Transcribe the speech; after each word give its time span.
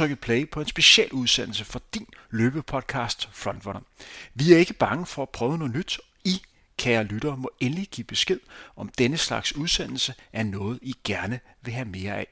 Trykket 0.00 0.20
play 0.20 0.50
på 0.50 0.60
en 0.60 0.66
speciel 0.66 1.12
udsendelse 1.12 1.64
for 1.64 1.82
din 1.94 2.06
løbepodcast 2.30 3.28
Frontrunner. 3.32 3.80
Vi 4.34 4.52
er 4.52 4.58
ikke 4.58 4.72
bange 4.72 5.06
for 5.06 5.22
at 5.22 5.28
prøve 5.28 5.58
noget 5.58 5.74
nyt. 5.74 6.00
I, 6.24 6.42
kære 6.76 7.04
lyttere, 7.04 7.36
må 7.36 7.50
endelig 7.60 7.88
give 7.88 8.04
besked, 8.04 8.40
om 8.76 8.88
denne 8.88 9.18
slags 9.18 9.56
udsendelse 9.56 10.14
er 10.32 10.42
noget, 10.42 10.78
I 10.82 10.94
gerne 11.04 11.40
vil 11.62 11.74
have 11.74 11.84
mere 11.84 12.14
af. 12.14 12.26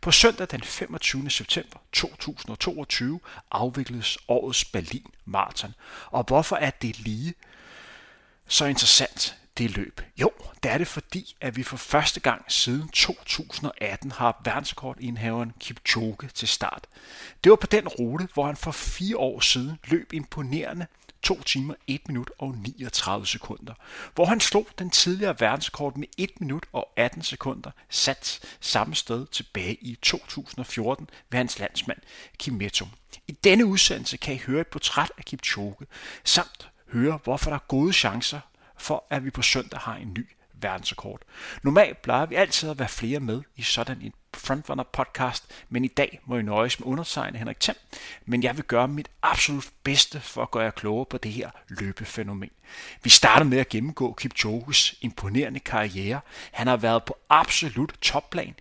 På 0.00 0.10
søndag 0.10 0.46
den 0.50 0.62
25. 0.62 1.30
september 1.30 1.78
2022 1.92 3.20
afvikles 3.50 4.18
årets 4.28 4.64
Berlin 4.64 5.06
Marathon. 5.24 5.74
Og 6.06 6.24
hvorfor 6.24 6.56
er 6.56 6.70
det 6.70 6.98
lige 6.98 7.34
så 8.48 8.64
interessant? 8.64 9.36
Det 9.58 9.76
løb? 9.76 10.00
Jo, 10.16 10.30
det 10.62 10.70
er 10.70 10.78
det 10.78 10.86
fordi, 10.86 11.36
at 11.40 11.56
vi 11.56 11.62
for 11.62 11.76
første 11.76 12.20
gang 12.20 12.44
siden 12.48 12.88
2018 12.88 14.10
har 14.10 14.40
verdensrekordindhaveren 14.44 15.52
Kipchoge 15.60 16.28
til 16.34 16.48
start. 16.48 16.86
Det 17.44 17.50
var 17.50 17.56
på 17.56 17.66
den 17.66 17.88
rute, 17.88 18.28
hvor 18.34 18.46
han 18.46 18.56
for 18.56 18.70
fire 18.70 19.16
år 19.16 19.40
siden 19.40 19.78
løb 19.84 20.12
imponerende 20.12 20.86
2 21.22 21.42
timer, 21.42 21.74
1 21.86 22.00
minut 22.08 22.30
og 22.38 22.54
39 22.54 23.26
sekunder, 23.26 23.74
hvor 24.14 24.24
han 24.24 24.40
slog 24.40 24.66
den 24.78 24.90
tidligere 24.90 25.40
verdenskort 25.40 25.96
med 25.96 26.08
1 26.18 26.30
minut 26.40 26.66
og 26.72 26.92
18 26.96 27.22
sekunder, 27.22 27.70
sat 27.90 28.40
samme 28.60 28.94
sted 28.94 29.26
tilbage 29.26 29.74
i 29.74 29.98
2014 30.02 31.10
ved 31.30 31.36
hans 31.36 31.58
landsmand 31.58 31.98
Kimetto. 32.38 32.86
I 33.28 33.32
denne 33.32 33.66
udsendelse 33.66 34.16
kan 34.16 34.34
I 34.34 34.38
høre 34.46 34.60
et 34.60 34.66
portræt 34.66 35.12
af 35.18 35.24
Kipchoge, 35.24 35.86
samt 36.24 36.68
høre, 36.88 37.18
hvorfor 37.24 37.50
der 37.50 37.56
er 37.56 37.64
gode 37.68 37.92
chancer 37.92 38.40
for 38.78 39.04
at 39.10 39.24
vi 39.24 39.30
på 39.30 39.42
søndag 39.42 39.80
har 39.80 39.96
en 39.96 40.14
ny 40.18 40.26
verdensrekord. 40.60 41.20
Normalt 41.62 42.02
plejer 42.02 42.26
vi 42.26 42.34
altid 42.34 42.70
at 42.70 42.78
være 42.78 42.88
flere 42.88 43.20
med 43.20 43.42
i 43.56 43.62
sådan 43.62 44.02
en 44.02 44.12
Frontrunner 44.34 44.84
podcast, 44.84 45.44
men 45.68 45.84
i 45.84 45.88
dag 45.88 46.20
må 46.24 46.34
jeg 46.34 46.42
nøjes 46.42 46.80
med 46.80 46.86
undertegnet 46.86 47.38
Henrik 47.38 47.60
Thiem, 47.60 47.76
men 48.26 48.42
jeg 48.42 48.56
vil 48.56 48.64
gøre 48.64 48.88
mit 48.88 49.08
absolut 49.22 49.68
bedste 49.82 50.20
for 50.20 50.42
at 50.42 50.50
gøre 50.50 50.62
jer 50.62 50.70
klogere 50.70 51.06
på 51.06 51.18
det 51.18 51.32
her 51.32 51.50
løbefænomen. 51.68 52.50
Vi 53.02 53.10
starter 53.10 53.44
med 53.44 53.58
at 53.58 53.68
gennemgå 53.68 54.12
Kipchoges 54.12 54.94
imponerende 55.00 55.60
karriere. 55.60 56.20
Han 56.52 56.66
har 56.66 56.76
været 56.76 57.04
på 57.04 57.16
absolut 57.28 57.94
topplan 58.00 58.54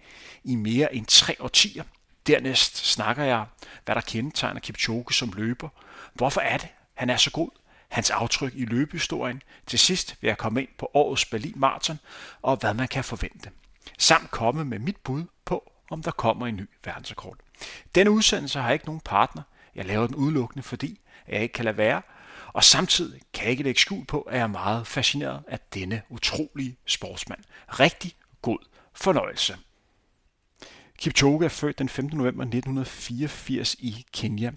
i 0.43 0.55
mere 0.55 0.95
end 0.95 1.05
tre 1.05 1.35
årtier. 1.39 1.83
Dernæst 2.27 2.77
snakker 2.85 3.23
jeg, 3.23 3.45
hvad 3.85 3.95
der 3.95 4.01
kendetegner 4.01 4.59
Kipchoge 4.59 5.13
som 5.13 5.33
løber. 5.35 5.69
Hvorfor 6.13 6.41
er 6.41 6.57
det, 6.57 6.69
han 6.93 7.09
er 7.09 7.17
så 7.17 7.31
god? 7.31 7.49
Hans 7.95 8.09
aftryk 8.09 8.51
i 8.55 8.65
løbehistorien. 8.65 9.41
Til 9.67 9.79
sidst 9.79 10.17
vil 10.21 10.27
jeg 10.27 10.37
komme 10.37 10.61
ind 10.61 10.69
på 10.77 10.91
årets 10.93 11.25
Berlin 11.25 11.53
Marathon 11.55 11.99
og 12.41 12.57
hvad 12.57 12.73
man 12.73 12.87
kan 12.87 13.03
forvente. 13.03 13.49
Samt 13.97 14.31
komme 14.31 14.65
med 14.65 14.79
mit 14.79 14.97
bud 14.97 15.23
på, 15.45 15.71
om 15.91 16.03
der 16.03 16.11
kommer 16.11 16.47
en 16.47 16.55
ny 16.55 16.69
verdensrekord. 16.85 17.37
Denne 17.95 18.11
udsendelse 18.11 18.59
har 18.59 18.71
ikke 18.71 18.85
nogen 18.85 19.01
partner. 19.05 19.43
Jeg 19.75 19.85
laver 19.85 20.07
den 20.07 20.15
udelukkende, 20.15 20.63
fordi 20.63 20.99
jeg 21.27 21.41
ikke 21.41 21.53
kan 21.53 21.65
lade 21.65 21.77
være. 21.77 22.01
Og 22.53 22.63
samtidig 22.63 23.21
kan 23.33 23.43
jeg 23.43 23.51
ikke 23.51 23.63
lægge 23.63 23.79
skjul 23.79 24.05
på, 24.05 24.21
at 24.21 24.35
jeg 24.35 24.43
er 24.43 24.47
meget 24.47 24.87
fascineret 24.87 25.43
af 25.47 25.59
denne 25.73 26.01
utrolige 26.09 26.77
sportsmand. 26.85 27.39
Rigtig 27.67 28.15
god 28.41 28.59
fornøjelse. 28.93 29.57
Kipchoge 30.97 31.45
er 31.45 31.49
født 31.49 31.79
den 31.79 31.89
15. 31.89 32.17
november 32.17 32.43
1984 32.43 33.73
i 33.73 34.05
Kenya. 34.13 34.51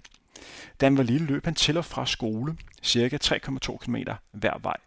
Da 0.81 0.85
han 0.85 0.97
var 0.97 1.03
lille 1.03 1.27
løb 1.27 1.45
han 1.45 1.55
til 1.55 1.77
og 1.77 1.85
fra 1.85 2.05
skole, 2.05 2.57
cirka 2.83 3.17
3,2 3.23 3.77
km 3.77 3.95
hver 4.31 4.57
vej. 4.61 4.77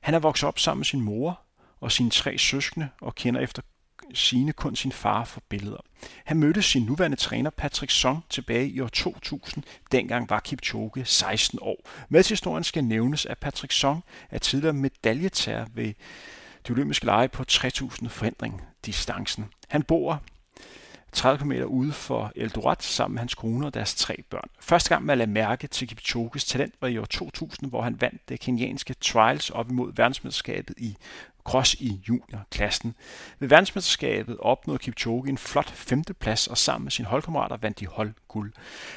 Han 0.00 0.14
er 0.14 0.18
vokset 0.18 0.48
op 0.48 0.58
sammen 0.58 0.80
med 0.80 0.84
sin 0.84 1.00
mor 1.00 1.40
og 1.80 1.92
sine 1.92 2.10
tre 2.10 2.38
søskende 2.38 2.88
og 3.00 3.14
kender 3.14 3.40
efter 3.40 3.62
sine 4.14 4.52
kun 4.52 4.76
sin 4.76 4.92
far 4.92 5.24
for 5.24 5.42
billeder. 5.48 5.76
Han 6.24 6.36
mødte 6.36 6.62
sin 6.62 6.82
nuværende 6.82 7.16
træner 7.16 7.50
Patrick 7.50 7.92
Song 7.92 8.24
tilbage 8.30 8.68
i 8.68 8.80
år 8.80 8.88
2000. 8.88 9.64
Dengang 9.92 10.30
var 10.30 10.40
Kipchoge 10.40 11.04
16 11.04 11.58
år. 11.62 11.88
Med 12.08 12.22
til 12.22 12.32
historien 12.32 12.64
skal 12.64 12.84
nævnes, 12.84 13.26
at 13.26 13.38
Patrick 13.38 13.72
Song 13.72 14.04
er 14.30 14.38
tidligere 14.38 14.72
medaljetager 14.72 15.66
ved 15.74 15.94
de 16.68 16.72
olympiske 16.72 17.06
lege 17.06 17.28
på 17.28 17.44
3000 17.44 18.08
forhindring 18.08 18.62
distancen. 18.86 19.46
Han 19.68 19.82
bor 19.82 20.22
30 21.12 21.38
km 21.38 21.52
ude 21.66 21.92
for 21.92 22.32
Eldoret 22.36 22.82
sammen 22.82 23.14
med 23.14 23.20
hans 23.20 23.34
kone 23.34 23.66
og 23.66 23.74
deres 23.74 23.94
tre 23.94 24.16
børn. 24.30 24.48
Første 24.60 24.88
gang 24.88 25.04
man 25.04 25.18
lagde 25.18 25.32
mærke 25.32 25.66
til 25.66 25.88
Kipchoges 25.88 26.44
talent 26.44 26.74
var 26.80 26.88
i 26.88 26.98
år 26.98 27.04
2000, 27.04 27.70
hvor 27.70 27.82
han 27.82 28.00
vandt 28.00 28.28
det 28.28 28.40
kenianske 28.40 28.94
trials 28.94 29.50
op 29.50 29.70
imod 29.70 29.92
verdensmesterskabet 29.96 30.74
i 30.78 30.96
cross 31.44 31.74
i 31.74 32.00
juniorklassen. 32.08 32.94
Ved 33.38 33.48
verdensmesterskabet 33.48 34.36
opnåede 34.38 34.78
Kipchoge 34.78 35.28
en 35.28 35.38
flot 35.38 35.70
femteplads, 35.70 36.46
og 36.46 36.58
sammen 36.58 36.84
med 36.84 36.90
sine 36.90 37.08
holdkammerater 37.08 37.56
vandt 37.56 37.80
de 37.80 37.86
holdguld. 37.86 38.52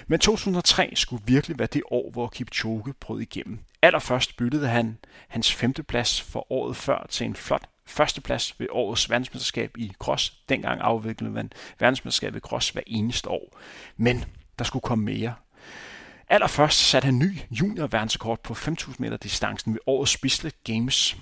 Men 0.08 0.20
2003 0.20 0.92
skulle 0.96 1.24
virkelig 1.26 1.60
være 1.60 1.68
det 1.74 1.82
år, 1.92 2.12
hvor 2.12 2.28
Kipchoge 2.28 2.94
brød 2.94 3.22
igennem. 3.22 3.60
Allerførst 3.82 4.38
byttede 4.38 4.68
han 4.68 4.98
hans 5.28 5.54
femteplads 5.54 6.22
for 6.22 6.52
året 6.52 6.76
før 6.76 7.06
til 7.10 7.26
en 7.26 7.36
flot 7.36 7.70
førsteplads 7.88 8.60
ved 8.60 8.68
årets 8.72 9.10
verdensmesterskab 9.10 9.78
i 9.78 9.94
cross. 10.00 10.34
Dengang 10.50 10.82
afviklede 10.82 11.34
man 11.34 11.52
verdensmesterskabet 11.80 12.38
i 12.38 12.40
cross 12.40 12.70
hver 12.70 12.82
eneste 12.88 13.30
år. 13.30 13.60
Men 13.98 14.26
der 14.60 14.66
skulle 14.66 14.84
komme 14.84 15.06
mere. 15.06 15.34
Allerførst 16.30 16.80
satte 16.80 17.06
han 17.06 17.20
ny 17.20 17.40
junior 17.52 17.88
verdensrekord 17.88 18.44
på 18.44 18.54
5.000 18.54 18.96
meter 19.00 19.18
distancen 19.18 19.74
ved 19.74 19.80
årets 19.86 20.18
Bislett 20.18 20.64
Games, 20.64 21.18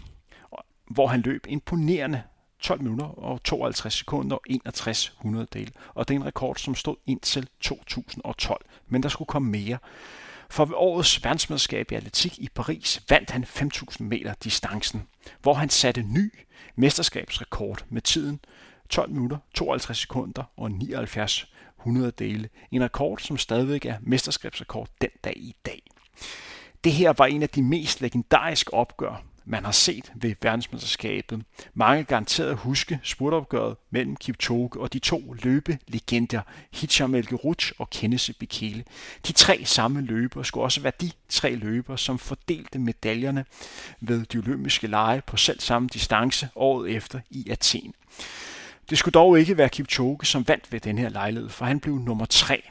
hvor 0.91 1.07
han 1.07 1.21
løb 1.21 1.45
imponerende 1.49 2.23
12 2.59 2.81
minutter 2.81 3.05
og 3.05 3.43
52 3.43 3.93
sekunder 3.93 4.35
og 4.35 4.41
61 4.49 5.13
hundreddel. 5.17 5.71
Og 5.93 6.07
det 6.07 6.15
er 6.15 6.19
en 6.19 6.25
rekord, 6.25 6.55
som 6.55 6.75
stod 6.75 6.95
indtil 7.07 7.47
2012. 7.61 8.65
Men 8.87 9.03
der 9.03 9.09
skulle 9.09 9.27
komme 9.27 9.51
mere. 9.51 9.77
For 10.49 10.65
ved 10.65 10.75
årets 10.75 11.23
verdensmesterskab 11.23 11.91
i 11.91 11.95
atletik 11.95 12.39
i 12.39 12.49
Paris 12.55 13.01
vandt 13.09 13.31
han 13.31 13.43
5.000 13.43 14.03
meter 14.03 14.33
distancen, 14.43 15.07
hvor 15.41 15.53
han 15.53 15.69
satte 15.69 16.01
ny 16.01 16.33
mesterskabsrekord 16.75 17.85
med 17.89 18.01
tiden 18.01 18.39
12 18.89 19.11
minutter, 19.11 19.37
52 19.53 19.97
sekunder 19.97 20.43
og 20.57 20.71
79 20.71 21.47
dele. 22.11 22.49
En 22.71 22.83
rekord, 22.83 23.19
som 23.19 23.37
stadigvæk 23.37 23.85
er 23.85 23.97
mesterskabsrekord 24.01 24.87
den 25.01 25.09
dag 25.23 25.33
i 25.37 25.55
dag. 25.65 25.81
Det 26.83 26.91
her 26.91 27.13
var 27.17 27.25
en 27.25 27.43
af 27.43 27.49
de 27.49 27.63
mest 27.63 28.01
legendariske 28.01 28.73
opgør 28.73 29.23
man 29.45 29.65
har 29.65 29.71
set 29.71 30.11
ved 30.15 30.35
verdensmesterskabet. 30.41 31.41
Mange 31.73 32.03
garanteret 32.03 32.57
huske 32.57 32.99
spurtopgøret 33.03 33.75
mellem 33.89 34.15
Kipchoge 34.15 34.79
og 34.79 34.93
de 34.93 34.99
to 34.99 35.35
løbelegender, 35.43 36.41
Hicham 36.71 37.15
El 37.15 37.27
og 37.77 37.89
Kenneth 37.89 38.33
Bekele. 38.39 38.83
De 39.27 39.31
tre 39.31 39.65
samme 39.65 40.01
løbere 40.01 40.45
skulle 40.45 40.63
også 40.63 40.81
være 40.81 40.93
de 41.01 41.11
tre 41.29 41.55
løbere, 41.55 41.97
som 41.97 42.19
fordelte 42.19 42.79
medaljerne 42.79 43.45
ved 43.99 44.25
de 44.25 44.37
olympiske 44.37 44.87
lege 44.87 45.21
på 45.21 45.37
selv 45.37 45.59
samme 45.59 45.89
distance 45.93 46.49
året 46.55 46.91
efter 46.91 47.19
i 47.29 47.49
Athen. 47.49 47.93
Det 48.89 48.97
skulle 48.97 49.13
dog 49.13 49.39
ikke 49.39 49.57
være 49.57 49.69
Kipchoge, 49.69 50.25
som 50.25 50.47
vandt 50.47 50.71
ved 50.71 50.79
den 50.79 50.97
her 50.97 51.09
lejlighed, 51.09 51.49
for 51.49 51.65
han 51.65 51.79
blev 51.79 51.95
nummer 51.95 52.25
tre. 52.25 52.63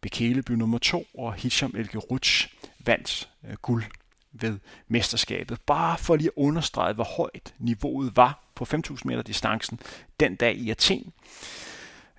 Bekele 0.00 0.42
blev 0.42 0.58
nummer 0.58 0.78
to, 0.78 1.06
og 1.18 1.34
Hicham 1.34 1.74
El 1.76 1.88
vandt 2.78 3.28
øh, 3.48 3.54
guld 3.54 3.84
ved 4.42 4.58
mesterskabet. 4.88 5.58
Bare 5.66 5.98
for 5.98 6.16
lige 6.16 6.28
at 6.28 6.42
understrege, 6.42 6.94
hvor 6.94 7.04
højt 7.16 7.54
niveauet 7.58 8.16
var 8.16 8.44
på 8.54 8.66
5.000 8.74 8.98
meter 9.04 9.22
distancen 9.22 9.80
den 10.20 10.36
dag 10.36 10.56
i 10.56 10.70
Athen, 10.70 11.12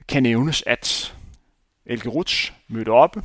kan 0.07 0.23
nævnes, 0.23 0.63
at 0.67 1.15
Elke 1.85 2.09
Rutsch 2.09 2.53
mødte 2.67 2.89
op 2.89 3.17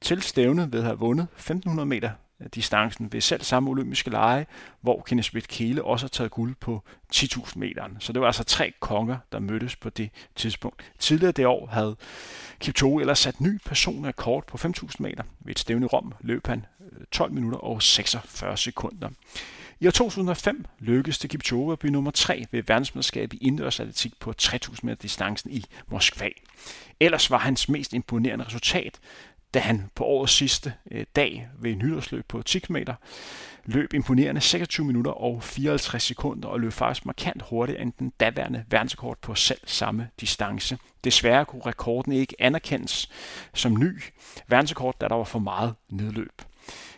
til 0.00 0.22
stævnet 0.22 0.72
ved 0.72 0.80
at 0.80 0.84
have 0.84 0.98
vundet 0.98 1.26
1.500 1.38 1.84
meter 1.84 2.10
distancen 2.54 3.12
ved 3.12 3.20
selv 3.20 3.42
samme 3.42 3.70
olympiske 3.70 4.10
lege, 4.10 4.46
hvor 4.80 5.02
Kenneth 5.02 5.28
Schmidt 5.28 5.48
Kele 5.48 5.84
også 5.84 6.04
har 6.04 6.08
taget 6.08 6.30
guld 6.30 6.54
på 6.54 6.82
10.000 7.14 7.58
meter. 7.58 7.84
Så 7.98 8.12
det 8.12 8.20
var 8.20 8.26
altså 8.26 8.44
tre 8.44 8.72
konger, 8.80 9.16
der 9.32 9.38
mødtes 9.38 9.76
på 9.76 9.90
det 9.90 10.10
tidspunkt. 10.36 10.92
Tidligere 10.98 11.32
det 11.32 11.46
år 11.46 11.66
havde 11.66 11.96
Kipchoge 12.60 13.00
ellers 13.00 13.18
sat 13.18 13.40
ny 13.40 13.58
personrekord 13.64 14.46
på 14.46 14.58
5.000 14.68 14.94
meter. 14.98 15.22
Ved 15.40 15.50
et 15.50 15.58
stævne 15.58 15.86
i 15.86 15.88
Rom 15.88 16.14
løb 16.20 16.46
han 16.46 16.66
12 17.10 17.32
minutter 17.32 17.58
og 17.58 17.82
46 17.82 18.56
sekunder. 18.56 19.08
I 19.80 19.86
år 19.86 19.90
2005 19.90 20.64
lykkedes 20.78 21.18
det 21.18 21.30
Kipchoge 21.30 21.72
at 21.72 21.78
blive 21.78 21.92
nummer 21.92 22.10
3 22.10 22.44
ved 22.50 22.62
verdensmesterskabet 22.62 23.38
i 23.40 23.46
indendørsatletik 23.46 24.12
på 24.20 24.32
3000 24.32 24.88
meter 24.90 25.02
distancen 25.02 25.50
i 25.50 25.64
Moskva. 25.90 26.28
Ellers 27.00 27.30
var 27.30 27.38
hans 27.38 27.68
mest 27.68 27.92
imponerende 27.92 28.44
resultat 28.44 29.00
da 29.54 29.58
han 29.58 29.90
på 29.94 30.04
årets 30.04 30.32
sidste 30.32 30.74
øh, 30.90 31.04
dag 31.16 31.48
ved 31.58 31.74
nytårsløb 31.76 32.24
på 32.28 32.42
10 32.42 32.58
km 32.58 32.76
løb 33.64 33.94
imponerende 33.94 34.40
26 34.40 34.86
minutter 34.86 35.10
og 35.10 35.42
54 35.42 36.02
sekunder 36.02 36.48
og 36.48 36.60
løb 36.60 36.72
faktisk 36.72 37.06
markant 37.06 37.42
hurtigere 37.42 37.82
end 37.82 37.92
den 37.98 38.12
daværende 38.20 38.64
verdensrekord 38.70 39.18
på 39.22 39.34
selv 39.34 39.60
samme 39.66 40.08
distance. 40.20 40.78
Desværre 41.04 41.44
kunne 41.44 41.62
rekorden 41.66 42.12
ikke 42.12 42.36
anerkendes 42.38 43.08
som 43.54 43.78
ny 43.78 44.02
verdensrekord, 44.48 44.96
da 45.00 45.08
der 45.08 45.14
var 45.14 45.24
for 45.24 45.38
meget 45.38 45.74
nedløb. 45.90 46.42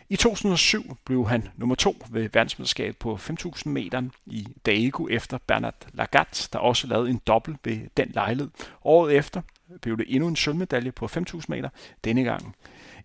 I 0.09 0.15
2007 0.15 0.97
blev 1.05 1.27
han 1.27 1.47
nummer 1.57 1.75
to 1.75 1.95
ved 2.09 2.29
verdensmesterskabet 2.33 2.97
på 2.97 3.15
5.000 3.15 3.69
meter 3.69 4.01
i 4.25 4.47
Daegu 4.65 5.07
efter 5.07 5.37
Bernard 5.47 5.87
Lagat, 5.93 6.49
der 6.53 6.59
også 6.59 6.87
lavede 6.87 7.09
en 7.09 7.21
dobbelt 7.27 7.57
ved 7.63 7.79
den 7.97 8.11
lejlighed. 8.13 8.51
Året 8.83 9.15
efter 9.15 9.41
blev 9.81 9.97
det 9.97 10.05
endnu 10.09 10.27
en 10.27 10.35
sølvmedalje 10.35 10.91
på 10.91 11.05
5.000 11.05 11.45
meter, 11.47 11.69
denne 12.03 12.23
gang 12.23 12.55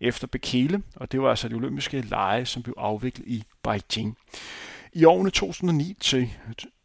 efter 0.01 0.27
Bekele, 0.27 0.83
og 0.97 1.13
det 1.13 1.23
var 1.23 1.31
altså 1.31 1.49
de 1.49 1.55
olympiske 1.55 2.01
lege, 2.01 2.47
som 2.47 2.63
blev 2.63 2.75
afviklet 2.79 3.27
i 3.27 3.45
Beijing. 3.63 4.17
I 4.93 5.05
årene 5.05 5.31
2009 5.31 5.97
til 6.01 6.31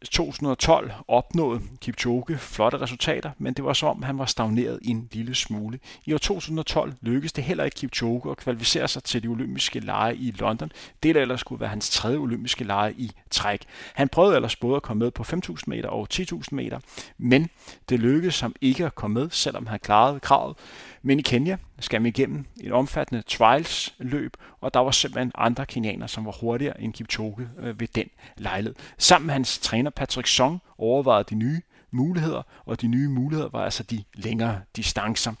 2012 0.04 0.92
opnåede 1.08 1.60
Kipchoge 1.80 2.38
flotte 2.38 2.80
resultater, 2.80 3.30
men 3.38 3.54
det 3.54 3.64
var 3.64 3.72
som 3.72 3.88
om 3.88 4.02
han 4.02 4.18
var 4.18 4.26
stagneret 4.26 4.78
en 4.82 5.08
lille 5.12 5.34
smule. 5.34 5.78
I 6.04 6.12
år 6.12 6.18
2012 6.18 6.94
lykkedes 7.00 7.32
det 7.32 7.44
heller 7.44 7.64
ikke 7.64 7.74
Kipchoge 7.74 8.30
at 8.30 8.36
kvalificere 8.36 8.88
sig 8.88 9.04
til 9.04 9.22
de 9.22 9.28
olympiske 9.28 9.80
lege 9.80 10.16
i 10.16 10.30
London. 10.30 10.72
Det 11.02 11.14
der 11.14 11.22
ellers 11.22 11.40
skulle 11.40 11.60
være 11.60 11.68
hans 11.68 11.90
tredje 11.90 12.18
olympiske 12.18 12.64
lege 12.64 12.94
i 12.96 13.12
træk. 13.30 13.64
Han 13.94 14.08
prøvede 14.08 14.36
ellers 14.36 14.56
både 14.56 14.76
at 14.76 14.82
komme 14.82 15.04
med 15.04 15.10
på 15.10 15.22
5.000 15.22 15.56
meter 15.66 15.88
og 15.88 16.08
10.000 16.14 16.42
meter, 16.52 16.80
men 17.18 17.48
det 17.88 18.00
lykkedes 18.00 18.40
ham 18.40 18.54
ikke 18.60 18.86
at 18.86 18.94
komme 18.94 19.20
med, 19.20 19.30
selvom 19.30 19.66
han 19.66 19.78
klarede 19.78 20.20
kravet. 20.20 20.56
Men 21.02 21.18
i 21.18 21.22
Kenya 21.22 21.56
skal 21.80 22.02
man 22.02 22.08
igennem 22.08 22.44
et 22.60 22.72
omfattende 22.72 23.22
trials 23.22 23.94
løb, 23.98 24.36
og 24.60 24.74
der 24.74 24.80
var 24.80 24.90
simpelthen 24.90 25.32
andre 25.34 25.66
kenianer, 25.66 26.06
som 26.06 26.24
var 26.24 26.32
hurtigere 26.40 26.80
end 26.80 26.92
Kipchoge 26.92 27.48
øh, 27.58 27.80
ved 27.80 27.88
den 27.88 28.08
lejlighed. 28.36 28.74
Sammen 28.98 29.26
med 29.26 29.32
hans 29.32 29.58
træner 29.58 29.85
Patrick 29.90 30.28
Song 30.28 30.62
overvejede 30.78 31.24
de 31.30 31.34
nye 31.34 31.60
muligheder, 31.90 32.42
og 32.66 32.80
de 32.80 32.86
nye 32.86 33.08
muligheder 33.08 33.48
var 33.48 33.64
altså 33.64 33.82
de 33.82 34.04
længere 34.14 34.60
distancer. 34.76 35.32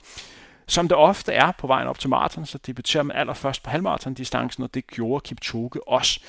Som 0.66 0.88
det 0.88 0.96
ofte 0.96 1.32
er 1.32 1.52
på 1.52 1.66
vejen 1.66 1.88
op 1.88 1.98
til 1.98 2.10
maraton, 2.10 2.46
så 2.46 2.58
debuterer 2.58 3.02
man 3.02 3.16
allerførst 3.16 3.62
på 3.62 3.70
halvmaratondistancen, 3.70 4.62
og 4.62 4.74
det 4.74 4.86
gjorde 4.86 5.22
Kipchoge 5.28 5.88
også. 5.88 6.20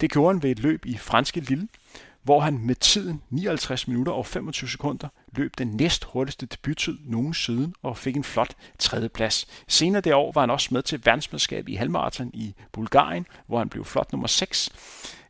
Det 0.00 0.12
gjorde 0.12 0.34
han 0.34 0.42
ved 0.42 0.50
et 0.50 0.58
løb 0.58 0.86
i 0.86 0.96
franske 0.96 1.40
Lille, 1.40 1.68
hvor 2.26 2.40
han 2.40 2.58
med 2.58 2.74
tiden 2.74 3.22
59 3.30 3.88
minutter 3.88 4.12
og 4.12 4.26
25 4.26 4.68
sekunder 4.68 5.08
løb 5.36 5.58
den 5.58 5.68
næst 5.68 6.04
hurtigste 6.04 6.46
debuttid 6.46 6.98
nogensinde 7.04 7.72
og 7.82 7.96
fik 7.96 8.16
en 8.16 8.24
flot 8.24 8.54
tredjeplads. 8.78 9.46
Senere 9.68 10.00
det 10.00 10.14
år 10.14 10.32
var 10.32 10.40
han 10.40 10.50
også 10.50 10.68
med 10.70 10.82
til 10.82 11.00
verdensmesterskab 11.04 11.68
i 11.68 11.74
halvmarathon 11.74 12.30
i 12.34 12.54
Bulgarien, 12.72 13.26
hvor 13.46 13.58
han 13.58 13.68
blev 13.68 13.84
flot 13.84 14.12
nummer 14.12 14.26
6, 14.28 14.70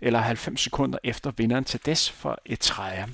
eller 0.01 0.19
90 0.19 0.61
sekunder 0.61 0.99
efter 1.05 1.33
vinderen 1.37 1.65
Tades 1.65 1.83
des 1.83 2.11
for 2.11 2.39
Eritrea. 2.47 3.07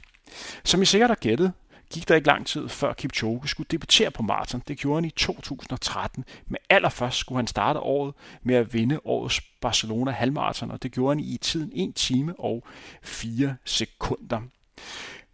Som 0.65 0.83
I 0.83 0.85
sikkert 0.85 1.11
har 1.11 1.15
gættet, 1.15 1.53
gik 1.93 2.09
der 2.09 2.15
ikke 2.15 2.29
lang 2.29 2.47
tid 2.47 2.69
før 2.69 2.93
Kipchoge 2.93 3.49
skulle 3.49 3.67
debutere 3.71 4.11
på 4.11 4.23
maraton. 4.23 4.63
Det 4.69 4.79
gjorde 4.79 4.97
han 4.97 5.05
i 5.05 5.11
2013, 5.11 6.25
men 6.47 6.57
allerførst 6.71 7.19
skulle 7.19 7.39
han 7.39 7.47
starte 7.47 7.81
året 7.81 8.15
med 8.43 8.55
at 8.55 8.75
vinde 8.75 9.01
årets 9.05 9.41
Barcelona 9.61 10.11
halvmaraton, 10.11 10.71
og 10.71 10.83
det 10.83 10.93
gjorde 10.93 11.17
han 11.17 11.25
i 11.25 11.37
tiden 11.37 11.89
1 11.89 11.95
time 11.95 12.41
og 12.41 12.65
4 13.03 13.57
sekunder. 13.65 14.41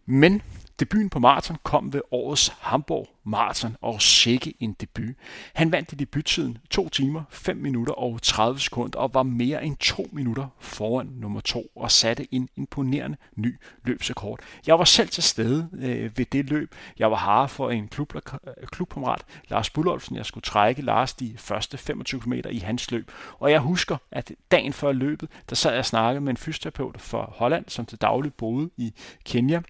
Men 0.07 0.43
Debuten 0.81 1.11
på 1.11 1.19
maraton 1.19 1.57
kom 1.63 1.93
ved 1.93 2.01
årets 2.11 2.53
Hamburg 2.61 3.09
Marathon 3.29 3.77
og 3.81 4.03
sikke 4.03 4.55
en 4.61 4.73
debut. 4.73 5.15
Han 5.55 5.73
vandt 5.73 5.93
i 5.93 5.97
debuttiden 5.97 6.59
2 6.71 6.89
timer, 6.89 7.23
5 7.31 7.57
minutter 7.57 7.93
og 7.93 8.23
30 8.23 8.61
sekunder 8.61 8.99
og 8.99 9.15
var 9.15 9.23
mere 9.23 9.65
end 9.65 9.77
2 9.77 10.09
minutter 10.13 10.47
foran 10.59 11.07
nummer 11.07 11.41
2 11.41 11.71
og 11.77 11.91
satte 11.91 12.35
en 12.35 12.49
imponerende 12.57 13.17
ny 13.37 13.57
løbsrekord. 13.85 14.41
Jeg 14.67 14.79
var 14.79 14.85
selv 14.85 15.09
til 15.09 15.23
stede 15.23 15.69
øh, 15.73 16.19
ved 16.19 16.25
det 16.25 16.51
løb. 16.51 16.75
Jeg 16.99 17.11
var 17.11 17.41
her 17.41 17.47
for 17.47 17.71
en 17.71 17.89
klub, 17.89 18.15
øh, 18.15 18.23
klubkammerat, 18.67 19.25
Lars 19.49 19.71
Bullolfsen. 19.71 20.17
Jeg 20.17 20.27
skulle 20.27 20.43
trække 20.43 20.83
Lars 20.83 21.15
de 21.15 21.35
første 21.37 21.79
25 21.79 22.21
km 22.21 22.33
i 22.51 22.59
hans 22.59 22.91
løb. 22.91 23.11
Og 23.39 23.51
jeg 23.51 23.61
husker, 23.61 23.97
at 24.11 24.33
dagen 24.51 24.73
før 24.73 24.93
løbet, 24.93 25.29
der 25.51 25.57
sad 25.57 25.71
jeg 25.71 25.79
og 25.79 25.87
snakkede 25.87 26.21
med 26.21 26.31
en 26.31 26.37
fysioterapeut 26.37 27.01
fra 27.01 27.31
Holland, 27.35 27.65
som 27.69 27.87
til 27.87 27.99
daglig 28.01 28.35
boede 28.35 28.71
i 28.77 28.95
Kenya 29.25 29.61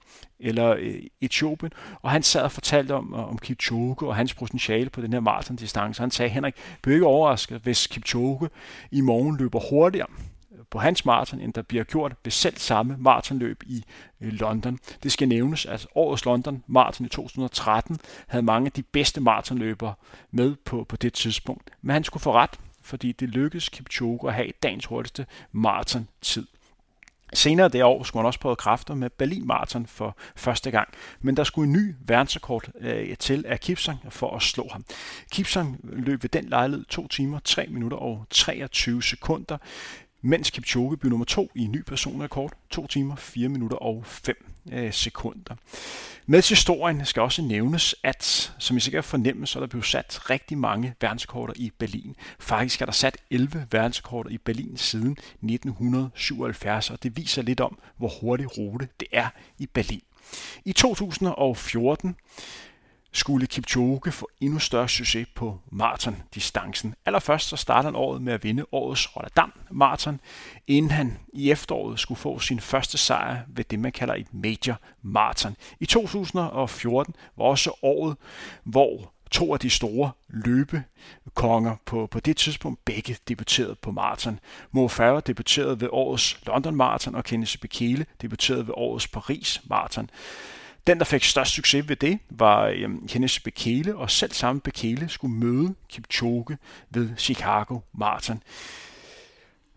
eller 0.40 0.76
øh, 0.78 1.02
Etiopien, 1.20 1.72
og 2.02 2.10
han 2.10 2.22
sad 2.22 2.42
og 2.42 2.52
fortalte 2.52 2.94
om, 2.94 3.14
øh, 3.14 3.28
om 3.28 3.38
Kipchoge 3.38 3.96
og 4.08 4.16
hans 4.16 4.34
potentiale 4.34 4.90
på 4.90 5.00
den 5.00 5.12
her 5.12 5.20
maratondistance. 5.20 6.02
Han 6.02 6.10
sagde, 6.10 6.30
Henrik, 6.30 6.54
bliver 6.82 6.96
ikke 6.96 7.06
overrasket, 7.06 7.60
hvis 7.60 7.86
Kipchoge 7.86 8.48
i 8.90 9.00
morgen 9.00 9.36
løber 9.36 9.60
hurtigere 9.70 10.06
på 10.70 10.78
hans 10.78 11.04
maraton, 11.04 11.40
end 11.40 11.52
der 11.52 11.62
bliver 11.62 11.84
gjort 11.84 12.14
ved 12.24 12.32
selv 12.32 12.56
samme 12.56 12.96
maratonløb 12.98 13.62
i 13.66 13.84
øh, 14.20 14.32
London. 14.32 14.78
Det 15.02 15.12
skal 15.12 15.28
nævnes, 15.28 15.66
at 15.66 15.86
årets 15.94 16.24
London 16.24 16.64
Marathon 16.66 17.06
i 17.06 17.08
2013 17.08 17.98
havde 18.26 18.44
mange 18.44 18.66
af 18.66 18.72
de 18.72 18.82
bedste 18.82 19.20
maratonløbere 19.20 19.94
med 20.30 20.56
på, 20.64 20.84
på 20.84 20.96
det 20.96 21.12
tidspunkt. 21.12 21.70
Men 21.82 21.92
han 21.92 22.04
skulle 22.04 22.22
få 22.22 22.32
ret, 22.32 22.60
fordi 22.82 23.12
det 23.12 23.28
lykkedes 23.28 23.68
Kipchoge 23.68 24.28
at 24.28 24.34
have 24.34 24.50
dagens 24.62 24.86
hurtigste 24.86 25.26
maraton-tid. 25.52 26.46
Senere 27.34 27.68
det 27.68 27.84
år 27.84 28.02
skulle 28.02 28.20
han 28.20 28.26
også 28.26 28.40
prøve 28.40 28.56
kræfter 28.56 28.94
med 28.94 29.10
Berlin 29.10 29.46
Marathon 29.46 29.86
for 29.86 30.16
første 30.36 30.70
gang, 30.70 30.88
men 31.20 31.36
der 31.36 31.44
skulle 31.44 31.66
en 31.66 31.72
ny 31.72 31.94
verdensrekord 32.00 32.68
øh, 32.80 33.16
til 33.16 33.44
af 33.48 33.60
Kipsang 33.60 33.98
for 34.08 34.36
at 34.36 34.42
slå 34.42 34.68
ham. 34.72 34.84
Kipsang 35.32 35.80
løb 35.82 36.22
ved 36.22 36.30
den 36.30 36.44
lejlighed 36.44 36.84
2 36.84 37.08
timer, 37.08 37.38
3 37.44 37.66
minutter 37.66 37.96
og 37.96 38.26
23 38.30 39.02
sekunder 39.02 39.58
mens 40.22 40.50
Kipchoge 40.50 40.96
blev 40.96 41.10
nummer 41.10 41.24
to 41.24 41.50
i 41.54 41.64
en 41.64 41.72
ny 41.72 41.82
personrekord, 41.82 42.52
2 42.70 42.86
timer, 42.86 43.16
4 43.16 43.48
minutter 43.48 43.76
og 43.76 44.06
5 44.06 44.46
øh, 44.72 44.92
sekunder. 44.92 45.54
Med 46.26 46.42
til 46.42 46.56
historien 46.56 47.06
skal 47.06 47.22
også 47.22 47.42
nævnes, 47.42 47.94
at 48.02 48.52
som 48.58 48.76
I 48.76 48.80
sikkert 48.80 49.04
fornemmer, 49.04 49.46
så 49.46 49.58
er 49.58 49.60
der 49.60 49.66
blevet 49.66 49.86
sat 49.86 50.30
rigtig 50.30 50.58
mange 50.58 50.94
verdensrekorder 51.00 51.52
i 51.56 51.72
Berlin. 51.78 52.16
Faktisk 52.38 52.80
er 52.80 52.84
der 52.84 52.92
sat 52.92 53.16
11 53.30 53.66
verdensrekorder 53.70 54.30
i 54.30 54.38
Berlin 54.38 54.76
siden 54.76 55.10
1977, 55.12 56.90
og 56.90 57.02
det 57.02 57.16
viser 57.16 57.42
lidt 57.42 57.60
om, 57.60 57.78
hvor 57.96 58.12
hurtig 58.20 58.58
rute 58.58 58.88
det 59.00 59.08
er 59.12 59.28
i 59.58 59.66
Berlin. 59.66 60.02
I 60.64 60.72
2014 60.72 62.16
skulle 63.12 63.46
Kipchoge 63.46 64.12
få 64.12 64.28
endnu 64.40 64.58
større 64.58 64.88
succes 64.88 65.28
på 65.34 65.58
maratondistancen. 65.70 66.94
Allerførst 67.06 67.48
så 67.48 67.56
starter 67.56 67.88
han 67.88 67.96
året 67.96 68.22
med 68.22 68.32
at 68.32 68.44
vinde 68.44 68.64
årets 68.72 69.16
Rotterdam 69.16 69.52
Marathon, 69.70 70.20
inden 70.66 70.90
han 70.90 71.18
i 71.32 71.50
efteråret 71.50 72.00
skulle 72.00 72.18
få 72.18 72.38
sin 72.38 72.60
første 72.60 72.98
sejr 72.98 73.40
ved 73.48 73.64
det, 73.64 73.78
man 73.78 73.92
kalder 73.92 74.14
et 74.14 74.34
major 74.34 74.80
marathon. 75.02 75.56
I 75.80 75.86
2014 75.86 77.14
var 77.36 77.44
også 77.44 77.72
året, 77.82 78.16
hvor 78.64 79.12
to 79.30 79.54
af 79.54 79.60
de 79.60 79.70
store 79.70 80.10
løbekonger 80.28 81.76
på, 81.84 82.06
på 82.06 82.20
det 82.20 82.36
tidspunkt 82.36 82.84
begge 82.84 83.16
debuterede 83.28 83.74
på 83.74 83.90
maraton. 83.90 84.40
Mo 84.70 84.88
Farah 84.88 85.22
debuterede 85.26 85.80
ved 85.80 85.88
årets 85.92 86.40
London 86.46 86.74
Marathon, 86.74 87.14
og 87.14 87.24
Kenneth 87.24 87.58
Bekele 87.58 88.06
debuterede 88.22 88.66
ved 88.66 88.74
årets 88.76 89.08
Paris 89.08 89.62
Marathon. 89.64 90.10
Den, 90.88 90.98
der 90.98 91.04
fik 91.04 91.24
størst 91.24 91.52
succes 91.52 91.88
ved 91.88 91.96
det, 91.96 92.18
var 92.30 92.66
øhm, 92.66 93.08
Kenneth 93.08 93.40
Bekele, 93.40 93.96
og 93.96 94.10
selv 94.10 94.32
samme 94.32 94.60
Bekele 94.60 95.08
skulle 95.08 95.34
møde 95.34 95.74
Kipchoge 95.88 96.58
ved 96.90 97.10
Chicago 97.16 97.78
Marathon. 97.92 98.42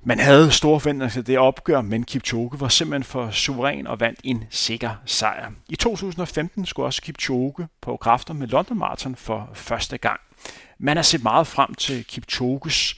Man 0.03 0.20
havde 0.20 0.51
store 0.51 0.80
forventninger 0.80 1.13
til 1.13 1.27
det 1.27 1.38
opgør, 1.38 1.82
men 1.82 2.03
Kipchoge 2.03 2.60
var 2.60 2.68
simpelthen 2.68 3.03
for 3.03 3.32
suveræn 3.32 3.88
og 3.88 4.00
vandt 4.00 4.20
en 4.24 4.44
sikker 4.50 4.96
sejr. 5.06 5.51
I 5.70 5.75
2015 5.75 6.65
skulle 6.65 6.86
også 6.86 7.01
Kipchoge 7.01 7.68
på 7.82 7.98
kræfter 7.98 8.34
med 8.34 8.48
London 8.48 8.77
Marathon 8.77 9.15
for 9.15 9.50
første 9.53 9.98
gang. 9.98 10.20
Man 10.80 10.98
har 10.98 11.03
set 11.03 11.24
meget 11.24 11.48
frem 11.48 11.74
til 11.74 12.06
Kipchoges 12.06 12.96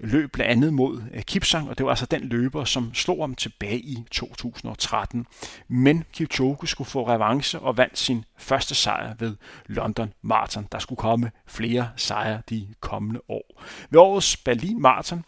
løb 0.00 0.32
blandt 0.32 0.50
andet 0.50 0.74
mod 0.74 1.02
øh, 1.14 1.22
Kipsang, 1.22 1.70
og 1.70 1.78
det 1.78 1.86
var 1.86 1.90
altså 1.90 2.06
den 2.06 2.20
løber, 2.20 2.64
som 2.64 2.94
slog 2.94 3.22
ham 3.22 3.34
tilbage 3.34 3.78
i 3.78 4.04
2013. 4.10 5.26
Men 5.68 6.04
Kipchoge 6.12 6.68
skulle 6.68 6.90
få 6.90 7.08
revanche 7.08 7.58
og 7.58 7.76
vandt 7.76 7.98
sin 7.98 8.24
første 8.36 8.74
sejr 8.74 9.14
ved 9.18 9.36
London 9.66 10.12
Marathon. 10.22 10.68
Der 10.72 10.78
skulle 10.78 10.96
komme 10.96 11.30
flere 11.46 11.90
sejre 11.96 12.42
de 12.50 12.68
kommende 12.80 13.20
år. 13.28 13.62
Ved 13.90 14.00
årets 14.00 14.36
Berlin 14.36 14.82
Marathon 14.82 15.24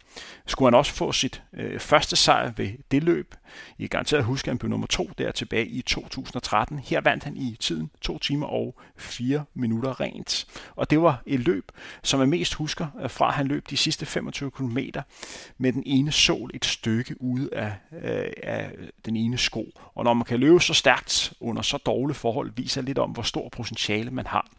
skulle 0.47 0.67
han 0.67 0.79
også 0.79 0.93
få 0.93 1.13
sit 1.13 1.43
øh, 1.53 1.81
første 1.81 2.17
sejr 2.17 2.53
ved 2.57 2.71
det 2.91 3.03
løb. 3.03 3.35
I 3.79 3.83
kan 3.83 3.89
garanteret 3.89 4.25
huske, 4.25 4.47
at 4.47 4.51
han 4.51 4.59
blev 4.59 4.71
nummer 4.71 4.87
to 4.87 5.11
der 5.19 5.33
tilbage 5.33 5.67
i 5.67 5.83
2013. 5.83 6.79
Her 6.79 7.01
vandt 7.01 7.25
han 7.25 7.37
i 7.37 7.57
tiden 7.61 7.91
2 8.01 8.19
timer 8.19 8.47
og 8.47 8.81
4 8.97 9.45
minutter 9.55 10.01
rent. 10.01 10.47
Og 10.77 10.91
det 10.91 11.03
var 11.03 11.23
et 11.27 11.41
løb, 11.41 11.73
som 12.03 12.21
jeg 12.21 12.29
mest 12.29 12.55
husker 12.55 12.87
øh, 13.03 13.11
fra, 13.11 13.29
at 13.29 13.35
han 13.35 13.47
løb 13.47 13.71
de 13.71 13.77
sidste 13.77 14.07
25 14.07 14.51
km 14.51 14.79
med 15.59 15.73
den 15.73 15.83
ene 15.87 16.13
sol 16.13 16.51
et 16.55 16.65
stykke 16.65 17.23
ude 17.23 17.49
af, 17.53 17.73
øh, 18.03 18.33
af 18.43 18.71
den 19.05 19.17
ene 19.17 19.39
sko. 19.39 19.67
Og 19.95 20.05
når 20.05 20.15
man 20.15 20.25
kan 20.25 20.41
løbe 20.41 20.61
så 20.61 20.75
stærkt 20.75 21.33
under 21.41 21.63
så 21.63 21.77
dårlige 21.77 22.15
forhold, 22.15 22.53
viser 22.57 22.83
lidt 22.83 22.99
om, 22.99 23.11
hvor 23.11 23.23
stor 23.23 23.49
potentiale 23.49 24.11
man 24.11 24.27
har. 24.27 24.51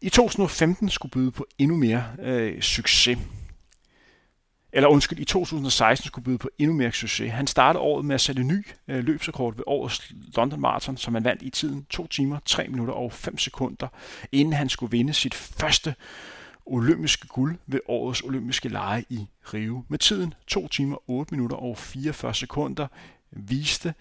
I 0.00 0.08
2015 0.08 0.88
skulle 0.88 1.10
byde 1.10 1.30
på 1.30 1.46
endnu 1.58 1.76
mere 1.76 2.04
øh, 2.22 2.60
succes 2.60 3.18
eller 4.72 4.88
undskyld, 4.88 5.18
i 5.18 5.24
2016 5.24 6.06
skulle 6.06 6.24
byde 6.24 6.38
på 6.38 6.48
endnu 6.58 6.76
mere 6.76 6.92
succes. 6.92 7.32
Han 7.32 7.46
startede 7.46 7.82
året 7.82 8.04
med 8.04 8.14
at 8.14 8.20
sætte 8.20 8.42
ny 8.42 8.66
øh, 8.88 9.04
løbsrekord 9.04 9.56
ved 9.56 9.64
årets 9.66 10.12
London 10.36 10.60
Marathon, 10.60 10.96
som 10.96 11.14
han 11.14 11.24
vandt 11.24 11.42
i 11.42 11.50
tiden 11.50 11.86
2 11.90 12.06
timer, 12.06 12.38
3 12.44 12.68
minutter 12.68 12.94
og 12.94 13.12
5 13.12 13.38
sekunder, 13.38 13.88
inden 14.32 14.52
han 14.52 14.68
skulle 14.68 14.90
vinde 14.90 15.12
sit 15.12 15.34
første 15.34 15.94
olympiske 16.66 17.26
guld 17.26 17.58
ved 17.66 17.80
årets 17.88 18.22
olympiske 18.22 18.68
lege 18.68 19.04
i 19.08 19.26
Rio. 19.54 19.84
Med 19.88 19.98
tiden 19.98 20.34
2 20.46 20.68
timer, 20.68 21.10
8 21.10 21.34
minutter 21.34 21.56
og 21.56 21.78
44 21.78 22.34
sekunder 22.34 22.86
viste 23.32 23.94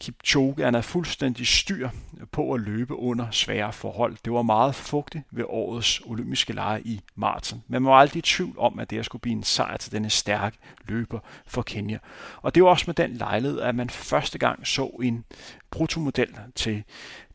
Kipchoge, 0.00 0.64
han 0.64 0.74
er 0.74 0.80
fuldstændig 0.80 1.46
styr 1.46 1.88
på 2.32 2.52
at 2.52 2.60
løbe 2.60 2.96
under 2.96 3.30
svære 3.30 3.72
forhold. 3.72 4.16
Det 4.24 4.32
var 4.32 4.42
meget 4.42 4.74
fugtigt 4.74 5.24
ved 5.30 5.44
årets 5.48 6.00
olympiske 6.04 6.52
lege 6.52 6.82
i 6.84 7.00
Martin. 7.14 7.62
Men 7.68 7.82
man 7.82 7.92
var 7.92 7.98
aldrig 7.98 8.18
i 8.18 8.22
tvivl 8.22 8.58
om, 8.58 8.78
at 8.78 8.90
det 8.90 9.04
skulle 9.04 9.22
blive 9.22 9.36
en 9.36 9.42
sejr 9.42 9.76
til 9.76 9.92
denne 9.92 10.10
stærke 10.10 10.58
løber 10.88 11.18
for 11.46 11.62
Kenya. 11.62 11.98
Og 12.42 12.54
det 12.54 12.62
var 12.62 12.68
også 12.68 12.84
med 12.86 12.94
den 12.94 13.10
lejlighed, 13.16 13.60
at 13.60 13.74
man 13.74 13.90
første 13.90 14.38
gang 14.38 14.66
så 14.66 14.86
en 15.02 15.24
brutomodel 15.70 16.36
til 16.54 16.84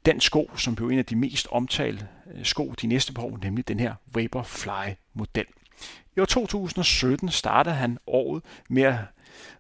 den 0.06 0.22
sko, 0.22 0.52
som 0.58 0.76
blev 0.76 0.90
en 0.90 1.00
af 1.00 1.06
de 1.06 1.16
mest 1.16 1.48
omtalte 1.52 2.08
øh, 2.34 2.46
sko 2.46 2.74
de 2.82 2.88
næste 2.88 3.14
par 3.14 3.24
år, 3.24 3.40
nemlig 3.44 3.68
den 3.68 3.80
her 3.80 3.94
Vaporfly-model. 4.14 5.46
I 6.18 6.20
år 6.20 6.26
2017 6.26 7.30
startede 7.30 7.76
han 7.76 7.98
året 8.08 8.44
med 8.70 8.84
at 8.84 8.96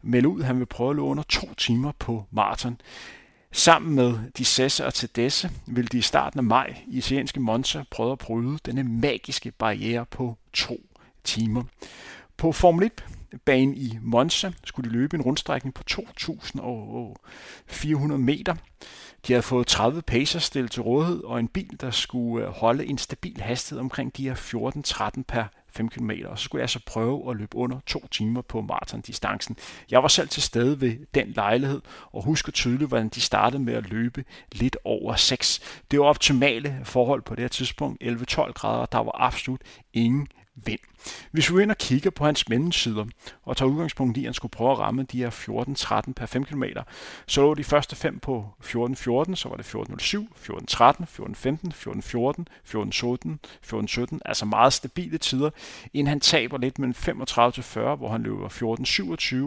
melde 0.01 0.27
ud, 0.27 0.39
at 0.39 0.45
han 0.45 0.59
vil 0.59 0.65
prøve 0.65 0.89
at 0.89 0.95
løbe 0.95 1.05
under 1.05 1.23
to 1.23 1.53
timer 1.53 1.91
på 1.99 2.25
maraton. 2.31 2.77
Sammen 3.51 3.95
med 3.95 4.19
de 4.37 4.45
Sesse 4.45 4.85
og 4.85 4.93
Tedesse 4.93 5.51
vil 5.67 5.91
de 5.91 5.97
i 5.97 6.01
starten 6.01 6.39
af 6.39 6.43
maj 6.43 6.77
i 6.87 6.97
italienske 6.97 7.39
Monza 7.39 7.83
prøve 7.91 8.11
at 8.11 8.17
bryde 8.17 8.57
denne 8.65 8.83
magiske 8.83 9.51
barriere 9.51 10.05
på 10.05 10.37
to 10.53 10.77
timer. 11.23 11.63
På 12.37 12.51
Formel 12.51 12.85
1 12.85 13.05
banen 13.45 13.75
i 13.75 13.97
Monza 14.01 14.51
skulle 14.63 14.89
de 14.89 14.95
løbe 14.95 15.15
en 15.15 15.21
rundstrækning 15.21 15.73
på 15.73 15.83
2.400 15.91 18.17
meter. 18.17 18.55
De 19.27 19.33
havde 19.33 19.43
fået 19.43 19.67
30 19.67 20.01
pacers 20.01 20.43
stillet 20.43 20.71
til 20.71 20.81
rådighed 20.81 21.23
og 21.23 21.39
en 21.39 21.47
bil, 21.47 21.77
der 21.81 21.91
skulle 21.91 22.47
holde 22.47 22.85
en 22.85 22.97
stabil 22.97 23.41
hastighed 23.41 23.79
omkring 23.79 24.17
de 24.17 24.23
her 24.23 24.35
14-13 25.17 25.21
per 25.27 25.43
5 25.75 25.89
km, 25.89 26.11
og 26.25 26.39
så 26.39 26.43
skulle 26.43 26.61
jeg 26.61 26.69
så 26.69 26.79
prøve 26.85 27.31
at 27.31 27.37
løbe 27.37 27.57
under 27.57 27.79
to 27.85 28.07
timer 28.07 28.41
på 28.41 28.61
maratondistancen. 28.61 29.57
Jeg 29.91 30.01
var 30.01 30.07
selv 30.07 30.29
til 30.29 30.43
stede 30.43 30.81
ved 30.81 30.97
den 31.13 31.27
lejlighed, 31.27 31.81
og 32.13 32.23
husker 32.23 32.51
tydeligt, 32.51 32.87
hvordan 32.87 33.09
de 33.09 33.21
startede 33.21 33.63
med 33.63 33.73
at 33.73 33.89
løbe 33.89 34.23
lidt 34.51 34.77
over 34.83 35.15
6. 35.15 35.81
Det 35.91 35.99
var 35.99 36.05
optimale 36.05 36.81
forhold 36.83 37.21
på 37.21 37.35
det 37.35 37.41
her 37.41 37.47
tidspunkt, 37.47 38.03
11-12 38.03 38.51
grader, 38.51 38.81
og 38.81 38.91
der 38.91 38.97
var 38.97 39.21
absolut 39.21 39.61
ingen 39.93 40.27
vind. 40.55 40.79
Hvis 41.31 41.49
vi 41.49 41.53
går 41.53 41.61
ind 41.61 41.71
og 41.71 41.77
kigger 41.77 42.09
på 42.09 42.25
hans 42.25 42.49
mellemsider 42.49 43.05
og 43.43 43.57
tager 43.57 43.69
udgangspunkt 43.69 44.17
i, 44.17 44.19
at 44.19 44.25
han 44.25 44.33
skulle 44.33 44.51
prøve 44.51 44.71
at 44.71 44.79
ramme 44.79 45.03
de 45.03 45.17
her 45.17 45.29
14-13 46.07 46.13
per 46.13 46.25
5 46.25 46.45
km, 46.45 46.63
så 47.27 47.41
lå 47.41 47.53
de 47.53 47.63
første 47.63 47.95
fem 47.95 48.19
på 48.19 48.45
14-14, 48.63 48.65
så 49.35 49.45
var 49.49 49.55
det 49.55 49.75
14-07, 49.75 50.27
14-13, 50.35 51.05
14-15, 51.19 51.71
14-14, 51.73 52.45
14-17, 52.75 54.05
14-17, 54.13 54.17
altså 54.25 54.45
meget 54.45 54.73
stabile 54.73 55.17
tider, 55.17 55.49
inden 55.93 56.07
han 56.07 56.19
taber 56.19 56.57
lidt 56.57 56.79
mellem 56.79 56.95
35-40, 56.97 57.79
hvor 57.79 58.09
han 58.09 58.23
løber 58.23 58.49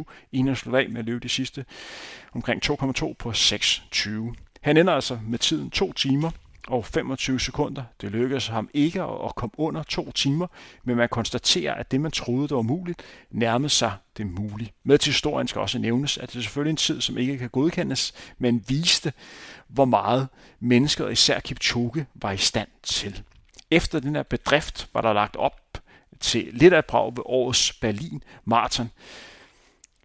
14-27, 0.07 0.13
inden 0.33 0.47
han 0.47 0.57
slutter 0.57 0.81
af 0.81 0.89
med 0.89 0.99
at 0.99 1.05
løbe 1.05 1.21
de 1.21 1.29
sidste 1.29 1.65
omkring 2.33 2.71
2,2 2.71 3.13
på 3.19 3.31
6-20. 3.31 4.35
Han 4.61 4.77
ender 4.77 4.93
altså 4.93 5.19
med 5.27 5.39
tiden 5.39 5.71
2 5.71 5.93
timer 5.93 6.31
og 6.69 6.85
25 6.85 7.41
sekunder. 7.41 7.83
Det 8.01 8.11
lykkedes 8.11 8.47
ham 8.47 8.71
ikke 8.75 9.03
at 9.03 9.35
komme 9.35 9.53
under 9.59 9.83
to 9.83 10.11
timer, 10.11 10.47
men 10.85 10.97
man 10.97 11.09
konstaterer, 11.09 11.75
at 11.75 11.91
det 11.91 12.01
man 12.01 12.11
troede, 12.11 12.49
der 12.49 12.55
var 12.55 12.63
muligt, 12.63 13.03
nærmede 13.31 13.69
sig 13.69 13.93
det 14.17 14.27
mulige. 14.27 14.73
Med 14.85 14.99
til 14.99 15.11
historien 15.13 15.49
skal 15.49 15.61
også 15.61 15.79
nævnes, 15.79 16.19
at 16.19 16.33
det 16.33 16.39
er 16.39 16.43
selvfølgelig 16.43 16.71
en 16.71 16.77
tid, 16.77 17.01
som 17.01 17.19
ikke 17.19 17.39
kan 17.39 17.49
godkendes, 17.49 18.15
men 18.39 18.65
viste, 18.69 19.13
hvor 19.69 19.85
meget 19.85 20.29
mennesker, 20.61 21.09
især 21.09 21.41
Kipchoge, 21.41 22.07
var 22.15 22.33
i 22.33 22.37
stand 22.37 22.69
til. 22.83 23.23
Efter 23.71 24.01
den 24.01 24.15
her 24.15 24.23
bedrift 24.23 24.89
var 24.95 25.01
der 25.01 25.13
lagt 25.13 25.37
op 25.37 25.61
til 26.21 26.49
lidt 26.53 26.75
af 26.75 26.85
brag 26.85 27.17
ved 27.17 27.23
årets 27.27 27.73
Berlin 27.73 28.23
Marathon. 28.45 28.91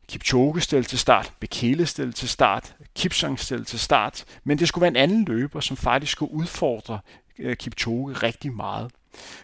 Kipchoge 0.08 0.62
stillede 0.62 0.88
til 0.88 1.00
start, 1.00 1.34
Bekele 1.40 1.86
stillede 1.86 2.16
til 2.16 2.30
start, 2.30 2.76
Kipsang 2.96 3.40
stillede 3.40 3.66
til 3.66 3.80
start, 3.80 4.26
men 4.44 4.60
det 4.60 4.68
skulle 4.68 4.82
være 4.82 4.92
en 4.92 4.96
anden 4.96 5.26
løber, 5.26 5.60
som 5.60 5.78
faktisk 5.78 6.12
skulle 6.12 6.34
udfordre 6.34 7.00
øh, 7.40 7.56
Kipchoge 7.56 8.14
rigtig 8.14 8.54
meget. 8.54 8.92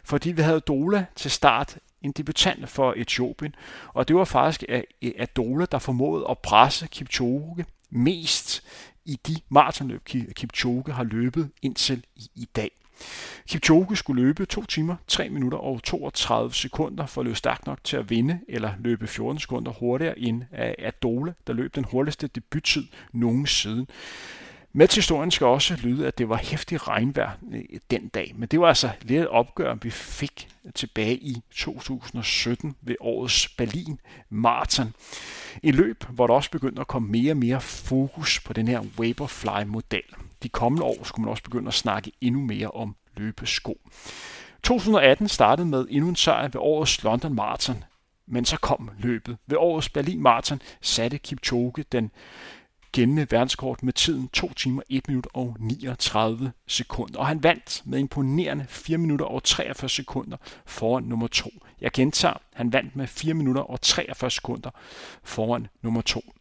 Fordi 0.03 0.31
vi 0.31 0.41
havde 0.41 0.59
Dola 0.59 1.05
til 1.15 1.31
start, 1.31 1.77
en 2.01 2.11
debutant 2.11 2.69
for 2.69 2.93
Etiopien, 2.97 3.55
og 3.87 4.07
det 4.07 4.15
var 4.15 4.25
faktisk 4.25 4.63
Dola, 5.35 5.65
der 5.65 5.79
formåede 5.79 6.25
at 6.29 6.39
presse 6.39 6.87
Kipchoge 6.87 7.65
mest 7.89 8.63
i 9.05 9.19
de 9.27 9.35
maratonløb, 9.49 10.03
Kipchoge 10.35 10.93
har 10.93 11.03
løbet 11.03 11.49
indtil 11.61 12.05
i 12.15 12.47
dag. 12.55 12.78
Kipchoge 13.47 13.95
skulle 13.95 14.23
løbe 14.23 14.45
2 14.45 14.65
timer, 14.65 14.95
3 15.07 15.29
minutter 15.29 15.57
og 15.57 15.83
32 15.83 16.53
sekunder 16.53 17.05
for 17.05 17.21
at 17.21 17.25
løbe 17.25 17.37
stærkt 17.37 17.65
nok 17.65 17.83
til 17.83 17.97
at 17.97 18.09
vinde, 18.09 18.39
eller 18.47 18.71
løbe 18.79 19.07
14 19.07 19.39
sekunder 19.39 19.71
hurtigere 19.71 20.19
end 20.19 20.43
Adole, 20.79 21.33
der 21.47 21.53
løb 21.53 21.75
den 21.75 21.83
hurtigste 21.83 22.27
debuttid 22.27 22.83
nogensinde. 23.13 23.85
Med 24.73 24.87
til 24.87 24.97
historien 24.97 25.31
skal 25.31 25.47
også 25.47 25.75
lyde, 25.75 26.07
at 26.07 26.17
det 26.17 26.29
var 26.29 26.37
hæftig 26.37 26.87
regnvejr 26.87 27.31
øh, 27.51 27.63
den 27.91 28.07
dag, 28.07 28.33
men 28.35 28.47
det 28.47 28.59
var 28.59 28.67
altså 28.67 28.89
lidt 29.01 29.21
et 29.21 29.27
opgør, 29.27 29.73
vi 29.73 29.89
fik 29.89 30.47
tilbage 30.75 31.15
i 31.17 31.41
2017 31.55 32.75
ved 32.81 32.95
årets 32.99 33.47
Berlin 33.47 33.99
Marathon. 34.29 34.93
En 35.63 35.75
løb, 35.75 36.03
hvor 36.09 36.27
der 36.27 36.33
også 36.33 36.51
begyndte 36.51 36.81
at 36.81 36.87
komme 36.87 37.09
mere 37.09 37.31
og 37.31 37.37
mere 37.37 37.61
fokus 37.61 38.39
på 38.39 38.53
den 38.53 38.67
her 38.67 38.81
Vaporfly-model. 38.97 40.03
De 40.43 40.49
kommende 40.49 40.83
år 40.83 41.03
skulle 41.03 41.23
man 41.23 41.31
også 41.31 41.43
begynde 41.43 41.67
at 41.67 41.73
snakke 41.73 42.11
endnu 42.21 42.41
mere 42.41 42.71
om 42.71 42.95
løbesko. 43.17 43.77
2018 44.63 45.27
startede 45.27 45.67
med 45.67 45.87
endnu 45.89 46.09
en 46.09 46.15
sejr 46.15 46.43
ved 46.43 46.55
årets 46.61 47.03
London 47.03 47.35
Marathon, 47.35 47.83
men 48.27 48.45
så 48.45 48.57
kom 48.57 48.89
løbet. 48.99 49.37
Ved 49.47 49.57
årets 49.57 49.89
Berlin 49.89 50.21
Marathon 50.21 50.61
satte 50.81 51.17
Kipchoge 51.17 51.85
den 51.91 52.11
gældende 52.91 53.27
verdenskort 53.31 53.83
med 53.83 53.93
tiden 53.93 54.27
2 54.33 54.53
timer 54.53 54.81
1 54.89 55.07
minut 55.07 55.27
og 55.33 55.55
39 55.59 56.51
sekunder. 56.67 57.19
Og 57.19 57.27
han 57.27 57.43
vandt 57.43 57.81
med 57.85 57.99
imponerende 57.99 58.65
4 58.69 58.97
minutter 58.97 59.25
og 59.25 59.43
43 59.43 59.89
sekunder 59.89 60.37
foran 60.65 61.03
nummer 61.03 61.27
2. 61.27 61.49
Jeg 61.81 61.91
gentager, 61.91 62.41
han 62.53 62.73
vandt 62.73 62.95
med 62.95 63.07
4 63.07 63.33
minutter 63.33 63.61
og 63.61 63.81
43 63.81 64.31
sekunder 64.31 64.69
foran 65.23 65.67
nummer 65.81 66.01
2. 66.01 66.33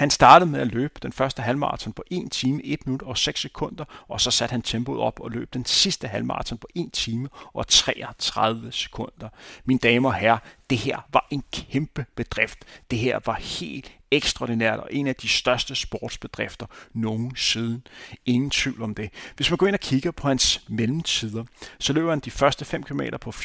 Han 0.00 0.10
startede 0.10 0.50
med 0.50 0.60
at 0.60 0.66
løbe 0.66 0.94
den 1.02 1.12
første 1.12 1.42
halvmarathon 1.42 1.92
på 1.92 2.04
1 2.10 2.30
time, 2.30 2.64
1 2.64 2.86
minut 2.86 3.02
og 3.02 3.18
6 3.18 3.40
sekunder, 3.40 3.84
og 4.08 4.20
så 4.20 4.30
satte 4.30 4.52
han 4.52 4.62
tempoet 4.62 5.00
op 5.00 5.20
og 5.20 5.30
løb 5.30 5.54
den 5.54 5.64
sidste 5.64 6.08
halvmarathon 6.08 6.58
på 6.58 6.68
1 6.74 6.92
time 6.92 7.28
og 7.52 7.68
33 7.68 8.72
sekunder. 8.72 9.28
Mine 9.64 9.78
damer 9.78 10.08
og 10.08 10.14
herrer, 10.14 10.38
det 10.70 10.78
her 10.78 10.98
var 11.12 11.26
en 11.30 11.44
kæmpe 11.52 12.06
bedrift. 12.14 12.58
Det 12.90 12.98
her 12.98 13.18
var 13.26 13.34
helt 13.34 13.92
ekstraordinært 14.10 14.78
og 14.78 14.88
en 14.90 15.06
af 15.06 15.14
de 15.16 15.28
største 15.28 15.74
sportsbedrifter 15.74 16.66
nogensinde. 16.94 17.80
Ingen 18.26 18.50
tvivl 18.50 18.82
om 18.82 18.94
det. 18.94 19.10
Hvis 19.36 19.50
man 19.50 19.56
går 19.56 19.66
ind 19.66 19.74
og 19.74 19.80
kigger 19.80 20.10
på 20.10 20.28
hans 20.28 20.64
mellemtider, 20.68 21.44
så 21.78 21.92
løber 21.92 22.10
han 22.10 22.20
de 22.20 22.30
første 22.30 22.64
5 22.64 22.82
km 22.82 23.00
på 23.20 23.30
14.24, 23.30 23.36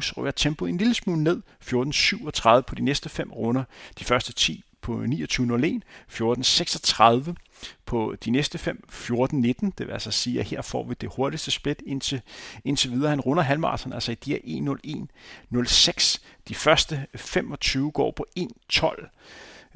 så 0.00 0.12
rører 0.16 0.30
tempoet 0.30 0.70
en 0.70 0.78
lille 0.78 0.94
smule 0.94 1.22
ned, 1.22 1.42
14.37 1.62 2.60
på 2.60 2.74
de 2.74 2.82
næste 2.82 3.08
5 3.08 3.32
runder. 3.32 3.64
De 3.98 4.04
første 4.04 4.32
10 4.32 4.64
på 4.84 5.02
29.01, 5.02 5.80
14.36 6.10 7.32
på 7.86 8.14
de 8.24 8.30
næste 8.30 8.58
fem, 8.58 8.84
14.19, 8.92 9.36
det 9.78 9.86
vil 9.86 9.92
altså 9.92 10.10
sige, 10.10 10.40
at 10.40 10.46
her 10.46 10.62
får 10.62 10.84
vi 10.84 10.94
det 11.00 11.10
hurtigste 11.16 11.50
split 11.50 11.82
indtil, 11.86 12.20
indtil 12.64 12.90
videre. 12.90 13.10
Han 13.10 13.20
runder 13.20 13.42
halvmarathon, 13.42 13.92
altså 13.92 14.12
i 14.12 14.14
de 14.14 14.30
her 14.30 14.38
1.01.06. 15.56 16.18
De 16.48 16.54
første 16.54 17.06
25 17.16 17.90
går 17.90 18.10
på 18.10 18.26
1.12. 18.38 19.08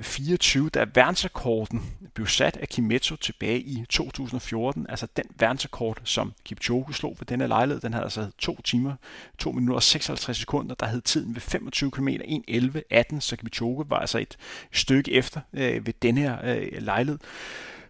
24, 0.00 0.68
da 0.68 0.86
verdensrekorden 0.94 1.82
blev 2.14 2.26
sat 2.26 2.56
af 2.56 2.68
Kimetsu 2.68 3.16
tilbage 3.16 3.60
i 3.60 3.84
2014, 3.88 4.86
altså 4.88 5.06
den 5.16 5.24
verdensrekord, 5.38 6.00
som 6.04 6.32
Kipchoge 6.44 6.94
slog 6.94 7.16
ved 7.18 7.26
denne 7.26 7.46
lejlighed, 7.46 7.80
den 7.80 7.92
havde 7.92 8.04
altså 8.04 8.30
2 8.38 8.60
timer, 8.62 8.92
2 9.38 9.52
minutter 9.52 9.74
og 9.74 9.82
56 9.82 10.36
sekunder, 10.36 10.74
der 10.74 10.86
hed 10.86 11.00
tiden 11.00 11.34
ved 11.34 11.40
25 11.40 11.90
km 11.90 12.08
1.11.18, 12.08 13.20
så 13.20 13.36
Kipchoge 13.36 13.90
var 13.90 13.98
altså 13.98 14.18
et 14.18 14.36
stykke 14.72 15.12
efter 15.12 15.40
øh, 15.52 15.86
ved 15.86 15.92
denne 16.02 16.20
her 16.20 16.38
øh, 16.44 16.82
lejlighed. 16.82 17.18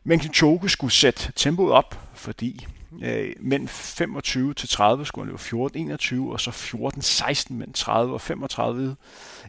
Men 0.04 0.18
Kipchoge 0.18 0.68
skulle 0.68 0.92
sætte 0.92 1.32
tempoet 1.36 1.72
op, 1.72 2.00
fordi 2.14 2.66
øh, 3.02 3.32
mellem 3.40 3.68
25 3.68 4.54
til 4.54 4.68
30 4.68 5.06
skulle 5.06 5.24
han 5.24 5.30
løbe 5.30 5.42
14, 5.42 5.80
21, 5.80 6.32
og 6.32 6.40
så 6.40 6.50
14, 6.50 7.02
16 7.02 7.58
mellem 7.58 7.72
30 7.72 8.14
og 8.14 8.20
35, 8.20 8.96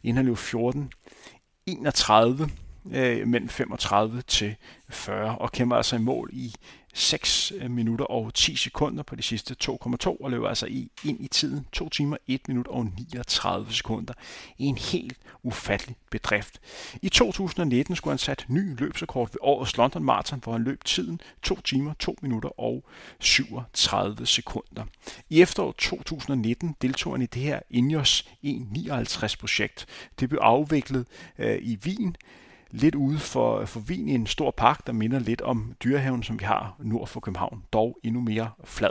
inden 0.03 0.17
han 0.17 0.25
løb 0.25 0.37
14, 0.37 0.91
31 1.69 2.49
øh, 2.91 3.27
mellem 3.27 3.49
35 3.49 4.21
til 4.21 4.55
40 4.89 5.37
og 5.37 5.51
kæmper 5.51 5.75
altså 5.75 5.95
i 5.95 5.99
mål 5.99 6.29
i 6.33 6.55
6 6.93 7.51
øh, 7.55 7.71
minutter 7.71 8.05
og 8.05 8.33
10 8.33 8.55
sekunder 8.55 9.03
på 9.03 9.15
de 9.15 9.21
sidste 9.21 9.55
2,2 9.63 10.23
og 10.23 10.31
løber 10.31 10.47
altså 10.47 10.65
i, 10.65 10.91
ind 11.03 11.21
i 11.21 11.27
tiden 11.27 11.65
2 11.71 11.89
timer, 11.89 12.17
1 12.27 12.47
minut 12.47 12.67
og 12.67 12.85
39 12.85 13.73
sekunder. 13.73 14.13
En 14.57 14.77
helt 14.77 15.17
ufattelig 15.43 15.95
bedrift. 16.11 16.59
I 17.01 17.09
2019 17.09 17.95
skulle 17.95 18.11
han 18.11 18.17
sat 18.17 18.45
ny 18.47 18.79
løbsrekord 18.79 19.31
ved 19.31 19.37
årets 19.41 19.77
London 19.77 20.03
Marathon, 20.03 20.39
hvor 20.43 20.51
han 20.51 20.63
løb 20.63 20.83
tiden 20.83 21.21
2 21.43 21.61
timer, 21.61 21.93
2 21.99 22.15
minutter 22.21 22.59
og 22.59 22.83
37 23.19 24.25
sekunder. 24.25 24.85
I 25.29 25.41
efteråret 25.41 25.75
2019 25.75 26.75
deltog 26.81 27.13
han 27.13 27.21
i 27.21 27.25
det 27.25 27.41
her 27.41 27.59
Ineos 27.69 28.21
e 28.43 28.49
159 28.49 29.37
projekt. 29.37 29.85
Det 30.19 30.29
blev 30.29 30.39
afviklet 30.41 31.05
øh, 31.37 31.57
i 31.61 31.79
Wien 31.85 32.15
lidt 32.71 32.95
ude 32.95 33.19
for, 33.19 33.65
for 33.65 33.79
Wien 33.79 34.07
i 34.09 34.15
en 34.15 34.27
stor 34.27 34.51
park, 34.51 34.87
der 34.87 34.93
minder 34.93 35.19
lidt 35.19 35.41
om 35.41 35.73
dyrehaven, 35.83 36.23
som 36.23 36.39
vi 36.39 36.45
har 36.45 36.75
nord 36.79 37.07
for 37.07 37.19
København, 37.19 37.63
dog 37.73 37.97
endnu 38.03 38.21
mere 38.21 38.49
flad. 38.63 38.89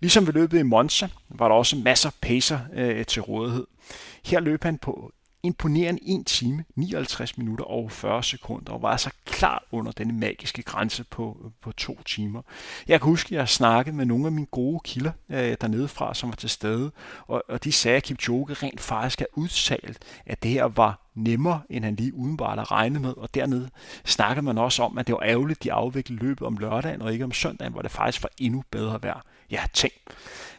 Ligesom 0.00 0.26
ved 0.26 0.32
løbet 0.32 0.58
i 0.58 0.62
Monza 0.62 1.08
var 1.28 1.48
der 1.48 1.54
også 1.54 1.76
masser 1.76 2.08
af 2.08 2.14
pacer 2.20 2.58
øh, 2.74 3.06
til 3.06 3.22
rådighed. 3.22 3.66
Her 4.24 4.40
løb 4.40 4.62
han 4.62 4.78
på 4.78 5.12
imponerende 5.42 6.00
1 6.20 6.26
time, 6.26 6.64
59 6.76 7.38
minutter 7.38 7.64
og 7.64 7.92
40 7.92 8.22
sekunder, 8.22 8.72
og 8.72 8.82
var 8.82 8.90
altså 8.90 9.10
klar 9.24 9.64
under 9.72 9.92
denne 9.92 10.12
magiske 10.12 10.62
grænse 10.62 11.04
på, 11.04 11.52
på 11.60 11.72
to 11.72 12.02
timer. 12.06 12.42
Jeg 12.88 13.00
kan 13.00 13.08
huske, 13.08 13.34
at 13.34 13.38
jeg 13.38 13.48
snakkede 13.48 13.96
med 13.96 14.06
nogle 14.06 14.26
af 14.26 14.32
mine 14.32 14.46
gode 14.46 14.80
kilder 14.84 15.12
øh, 15.30 15.56
dernede 15.60 15.88
fra, 15.88 16.14
som 16.14 16.28
var 16.28 16.36
til 16.36 16.50
stede, 16.50 16.90
og, 17.26 17.42
og 17.48 17.64
de 17.64 17.72
sagde, 17.72 17.96
at 17.96 18.02
Kipchoge 18.02 18.54
rent 18.54 18.80
faktisk 18.80 19.20
er 19.20 19.26
udtalt, 19.34 19.98
at 20.26 20.42
det 20.42 20.50
her 20.50 20.64
var 20.64 21.01
nemmere, 21.14 21.60
end 21.70 21.84
han 21.84 21.96
lige 21.96 22.14
udenbart 22.14 22.58
har 22.58 22.72
regnet 22.72 23.00
med, 23.00 23.14
og 23.16 23.34
dernede 23.34 23.70
snakkede 24.04 24.44
man 24.44 24.58
også 24.58 24.82
om, 24.82 24.98
at 24.98 25.06
det 25.06 25.12
var 25.12 25.22
ærgerligt, 25.22 25.62
de 25.62 25.72
afviklede 25.72 26.22
løbet 26.22 26.46
om 26.46 26.56
lørdagen 26.56 27.02
og 27.02 27.12
ikke 27.12 27.24
om 27.24 27.32
søndagen, 27.32 27.72
hvor 27.72 27.82
det 27.82 27.90
faktisk 27.90 28.22
var 28.22 28.30
endnu 28.38 28.64
bedre 28.70 29.02
vejr. 29.02 29.22
Ja, 29.50 29.62
tænk, 29.72 29.92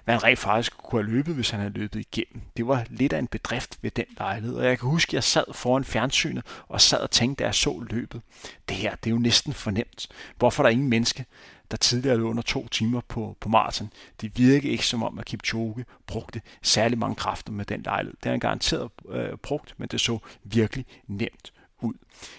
hvad 0.04 0.16
han 0.16 0.24
rent 0.24 0.40
faktisk 0.40 0.78
kunne 0.78 1.04
have 1.04 1.12
løbet, 1.12 1.36
hvis 1.36 1.50
han 1.50 1.60
havde 1.60 1.74
løbet 1.74 2.00
igennem. 2.00 2.42
Det 2.58 2.68
var 2.68 2.86
lidt 2.90 3.14
af 3.14 3.20
en 3.20 3.28
bedrift 3.28 3.78
ved 3.82 3.92
den 3.92 4.06
lejlighed, 4.18 4.56
og 4.56 4.66
jeg 4.66 4.80
kan 4.80 4.90
huske, 4.90 5.10
at 5.10 5.14
jeg 5.14 5.24
sad 5.24 5.44
foran 5.54 5.84
fjernsynet 5.84 6.44
og 6.68 6.82
sad 6.82 7.00
og 7.00 7.12
tænkte, 7.12 7.44
da 7.44 7.48
jeg 7.48 7.56
så 7.56 7.86
løbet. 7.90 8.22
Det 8.70 8.78
her, 8.78 8.96
det 8.96 9.10
er 9.10 9.12
jo 9.12 9.20
næsten 9.20 9.54
fornemt. 9.54 10.08
Hvorfor 10.38 10.64
er 10.64 10.66
der 10.66 10.72
ingen 10.72 10.90
menneske, 10.90 11.26
der 11.74 11.78
tidligere 11.78 12.18
lå 12.18 12.30
under 12.30 12.44
to 12.44 12.68
timer 12.68 13.02
på, 13.08 13.38
på 13.40 13.50
maraton. 13.50 13.92
Det 14.22 14.38
virkede 14.38 14.72
ikke 14.72 14.88
som 14.88 15.04
om, 15.04 15.20
at 15.20 15.26
Kipchoge 15.26 15.86
brugte 16.08 16.42
særlig 16.62 16.98
mange 16.98 17.16
kræfter 17.16 17.52
med 17.52 17.66
den 17.66 17.82
lejlighed. 17.82 18.18
Det 18.18 18.26
har 18.26 18.32
han 18.32 18.40
garanteret 18.40 18.90
øh, 19.10 19.38
brugt, 19.38 19.76
men 19.78 19.88
det 19.88 20.02
så 20.02 20.20
virkelig 20.44 20.86
nemt 21.08 21.53
ud. 21.84 21.94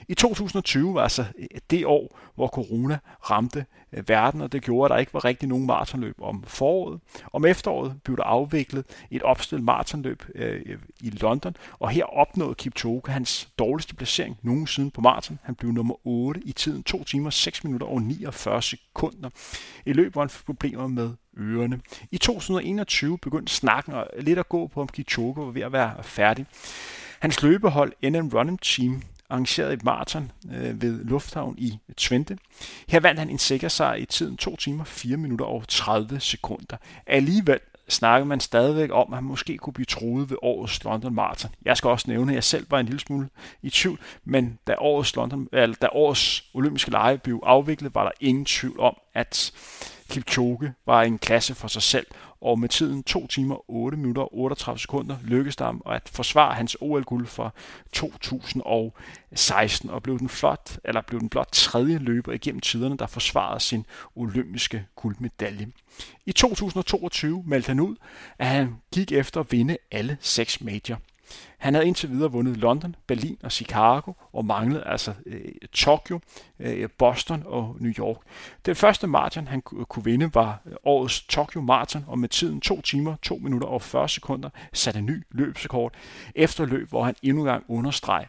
I 0.08 0.14
2020 0.14 0.94
var 0.94 1.02
altså 1.02 1.24
øh, 1.38 1.46
det 1.70 1.86
år, 1.86 2.18
hvor 2.34 2.48
corona 2.48 2.98
ramte 3.30 3.66
øh, 3.92 4.08
verden, 4.08 4.40
og 4.40 4.52
det 4.52 4.62
gjorde, 4.62 4.84
at 4.84 4.96
der 4.96 5.00
ikke 5.00 5.14
var 5.14 5.24
rigtig 5.24 5.48
nogen 5.48 5.66
maratonløb 5.66 6.16
om 6.22 6.44
foråret. 6.46 7.00
Om 7.32 7.44
efteråret 7.44 8.02
blev 8.04 8.16
der 8.16 8.22
afviklet 8.22 8.84
et 9.10 9.22
opstillet 9.22 9.64
maratonløb 9.64 10.22
øh, 10.34 10.78
i 11.00 11.10
London, 11.10 11.56
og 11.78 11.90
her 11.90 12.04
opnåede 12.04 12.54
Kipchoge 12.54 13.02
hans 13.08 13.48
dårligste 13.58 13.94
placering 13.94 14.38
nogensinde 14.42 14.90
på 14.90 15.00
maraton. 15.00 15.38
Han 15.42 15.54
blev 15.54 15.72
nummer 15.72 16.06
8 16.06 16.40
i 16.44 16.52
tiden 16.52 16.82
2 16.82 17.04
timer, 17.04 17.30
6 17.30 17.64
minutter 17.64 17.86
og 17.86 18.02
49 18.02 18.62
sekunder. 18.62 19.30
I 19.86 19.92
løbet 19.92 20.12
hvor 20.12 20.22
han 20.22 20.30
fik 20.30 20.46
problemer 20.46 20.86
med 20.86 21.10
ørerne. 21.38 21.80
I 22.10 22.18
2021 22.18 23.18
begyndte 23.18 23.52
snakken 23.52 23.94
lidt 24.18 24.38
at 24.38 24.48
gå 24.48 24.66
på, 24.66 24.80
om 24.80 24.88
Kipchoge 24.88 25.36
var 25.36 25.50
ved 25.50 25.62
at 25.62 25.72
være 25.72 26.02
færdig. 26.02 26.46
Hans 27.20 27.42
løbehold 27.42 27.92
NM 28.10 28.28
Running 28.28 28.60
Team 28.60 29.02
arrangeret 29.30 29.72
et 29.72 29.84
maraton 29.84 30.32
øh, 30.54 30.82
ved 30.82 31.04
Lufthavn 31.04 31.54
i 31.58 31.78
Twente. 31.96 32.38
Her 32.88 33.00
vandt 33.00 33.18
han 33.18 33.30
en 33.30 33.38
sikker 33.38 33.68
sejr 33.68 33.94
i 33.94 34.04
tiden 34.04 34.36
2 34.36 34.56
timer, 34.56 34.84
4 34.84 35.16
minutter 35.16 35.46
og 35.46 35.68
30 35.68 36.20
sekunder. 36.20 36.76
Alligevel 37.06 37.60
snakker 37.88 38.24
man 38.24 38.40
stadigvæk 38.40 38.90
om, 38.92 39.12
at 39.12 39.16
han 39.16 39.24
måske 39.24 39.58
kunne 39.58 39.72
blive 39.72 39.86
troet 39.86 40.30
ved 40.30 40.36
årets 40.42 40.84
London 40.84 41.14
Marathon. 41.14 41.50
Jeg 41.64 41.76
skal 41.76 41.90
også 41.90 42.10
nævne, 42.10 42.32
at 42.32 42.34
jeg 42.34 42.44
selv 42.44 42.66
var 42.70 42.80
en 42.80 42.86
lille 42.86 43.00
smule 43.00 43.28
i 43.62 43.70
tvivl, 43.70 43.98
men 44.24 44.58
da 44.66 44.74
årets, 44.78 45.16
London, 45.16 45.48
eller 45.52 45.76
da 45.82 45.88
årets 45.92 46.44
olympiske 46.54 46.90
lege 46.90 47.18
blev 47.18 47.40
afviklet, 47.42 47.94
var 47.94 48.04
der 48.04 48.10
ingen 48.20 48.44
tvivl 48.44 48.80
om, 48.80 48.96
at 49.14 49.52
Kipchoge 50.10 50.74
var 50.86 51.02
en 51.02 51.18
klasse 51.18 51.54
for 51.54 51.68
sig 51.68 51.82
selv, 51.82 52.06
og 52.44 52.58
med 52.58 52.68
tiden 52.68 53.02
2 53.02 53.26
timer 53.26 53.70
8 53.70 53.98
minutter 53.98 54.22
og 54.22 54.38
38 54.38 54.78
sekunder 54.78 55.16
lykkedes 55.24 55.56
det 55.56 55.66
ham 55.66 55.82
at 55.86 56.08
forsvare 56.08 56.54
hans 56.54 56.76
OL-guld 56.80 57.26
for 57.26 57.54
2016 57.92 59.90
og 59.90 60.02
blev 60.02 60.18
den, 60.18 60.28
flot, 60.28 60.78
eller 60.84 61.00
blev 61.00 61.20
den 61.20 61.28
blot 61.28 61.48
tredje 61.52 61.98
løber 61.98 62.32
igennem 62.32 62.60
tiderne, 62.60 62.96
der 62.96 63.06
forsvarede 63.06 63.60
sin 63.60 63.86
olympiske 64.16 64.86
guldmedalje. 64.96 65.68
I 66.26 66.32
2022 66.32 67.44
meldte 67.46 67.68
han 67.68 67.80
ud, 67.80 67.96
at 68.38 68.46
han 68.46 68.76
gik 68.94 69.12
efter 69.12 69.40
at 69.40 69.52
vinde 69.52 69.76
alle 69.90 70.16
seks 70.20 70.60
major. 70.60 70.98
Han 71.64 71.74
havde 71.74 71.86
indtil 71.86 72.10
videre 72.10 72.32
vundet 72.32 72.56
London, 72.56 72.96
Berlin 73.06 73.38
og 73.42 73.52
Chicago, 73.52 74.12
og 74.32 74.44
manglede 74.44 74.84
altså 74.84 75.14
øh, 75.26 75.40
Tokyo, 75.72 76.20
øh, 76.58 76.88
Boston 76.98 77.42
og 77.46 77.76
New 77.80 77.92
York. 77.98 78.16
Den 78.66 78.76
første 78.76 79.06
maraton, 79.06 79.48
han 79.48 79.62
kunne 79.62 80.04
vinde, 80.04 80.34
var 80.34 80.60
øh, 80.66 80.72
årets 80.84 81.22
Tokyo 81.22 81.60
Marathon, 81.60 82.04
og 82.06 82.18
med 82.18 82.28
tiden 82.28 82.60
2 82.60 82.80
timer, 82.80 83.16
2 83.22 83.36
minutter 83.36 83.68
og 83.68 83.82
40 83.82 84.08
sekunder 84.08 84.50
satte 84.72 84.98
en 84.98 85.06
ny 85.06 85.22
løbsrekord 85.30 85.92
efter 86.34 86.66
løb, 86.66 86.88
hvor 86.88 87.04
han 87.04 87.14
endnu 87.22 87.42
engang 87.42 87.64
understreg, 87.68 88.26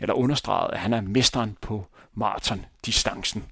eller 0.00 0.14
understregede, 0.14 0.74
at 0.74 0.80
han 0.80 0.92
er 0.92 1.00
mesteren 1.00 1.56
på 1.60 1.86
maratondistancen. 2.14 3.44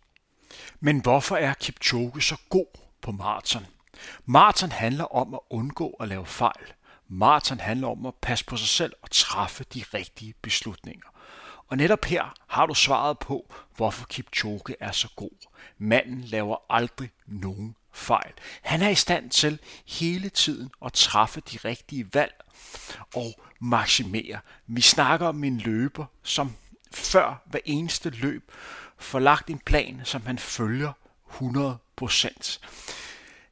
Men 0.80 1.00
hvorfor 1.00 1.36
er 1.36 1.54
Kipchoge 1.54 2.22
så 2.22 2.36
god 2.48 2.78
på 3.02 3.12
maraton? 3.12 3.66
Maraton 4.26 4.72
handler 4.72 5.16
om 5.16 5.34
at 5.34 5.40
undgå 5.50 5.96
at 6.00 6.08
lave 6.08 6.26
fejl. 6.26 6.72
Maraton 7.12 7.61
handler 7.61 7.88
om 7.88 8.07
at 8.07 8.14
passe 8.14 8.44
på 8.44 8.57
sig 8.57 8.68
selv 8.68 8.92
og 9.03 9.11
træffe 9.11 9.64
de 9.75 9.85
rigtige 9.94 10.35
beslutninger. 10.42 11.09
Og 11.68 11.77
netop 11.77 12.05
her 12.05 12.35
har 12.46 12.66
du 12.66 12.75
svaret 12.75 13.18
på, 13.18 13.55
hvorfor 13.77 14.07
Kipchoge 14.07 14.77
er 14.81 14.92
så 14.92 15.09
god. 15.16 15.49
Manden 15.79 16.20
laver 16.20 16.57
aldrig 16.70 17.11
nogen 17.27 17.77
fejl. 17.92 18.33
Han 18.62 18.83
er 18.83 18.88
i 18.88 18.94
stand 18.94 19.31
til 19.31 19.59
hele 19.87 20.29
tiden 20.29 20.70
at 20.85 20.92
træffe 20.92 21.40
de 21.40 21.59
rigtige 21.64 22.14
valg 22.14 22.35
og 23.14 23.40
maksimere. 23.61 24.38
Vi 24.66 24.81
snakker 24.81 25.27
om 25.27 25.44
en 25.44 25.59
løber, 25.59 26.05
som 26.23 26.53
før 26.92 27.42
hver 27.46 27.61
eneste 27.64 28.11
løb 28.11 28.53
får 28.99 29.18
lagt 29.18 29.51
en 29.51 29.59
plan, 29.59 30.01
som 30.05 30.27
han 30.27 30.38
følger 30.38 30.92
100 31.31 31.79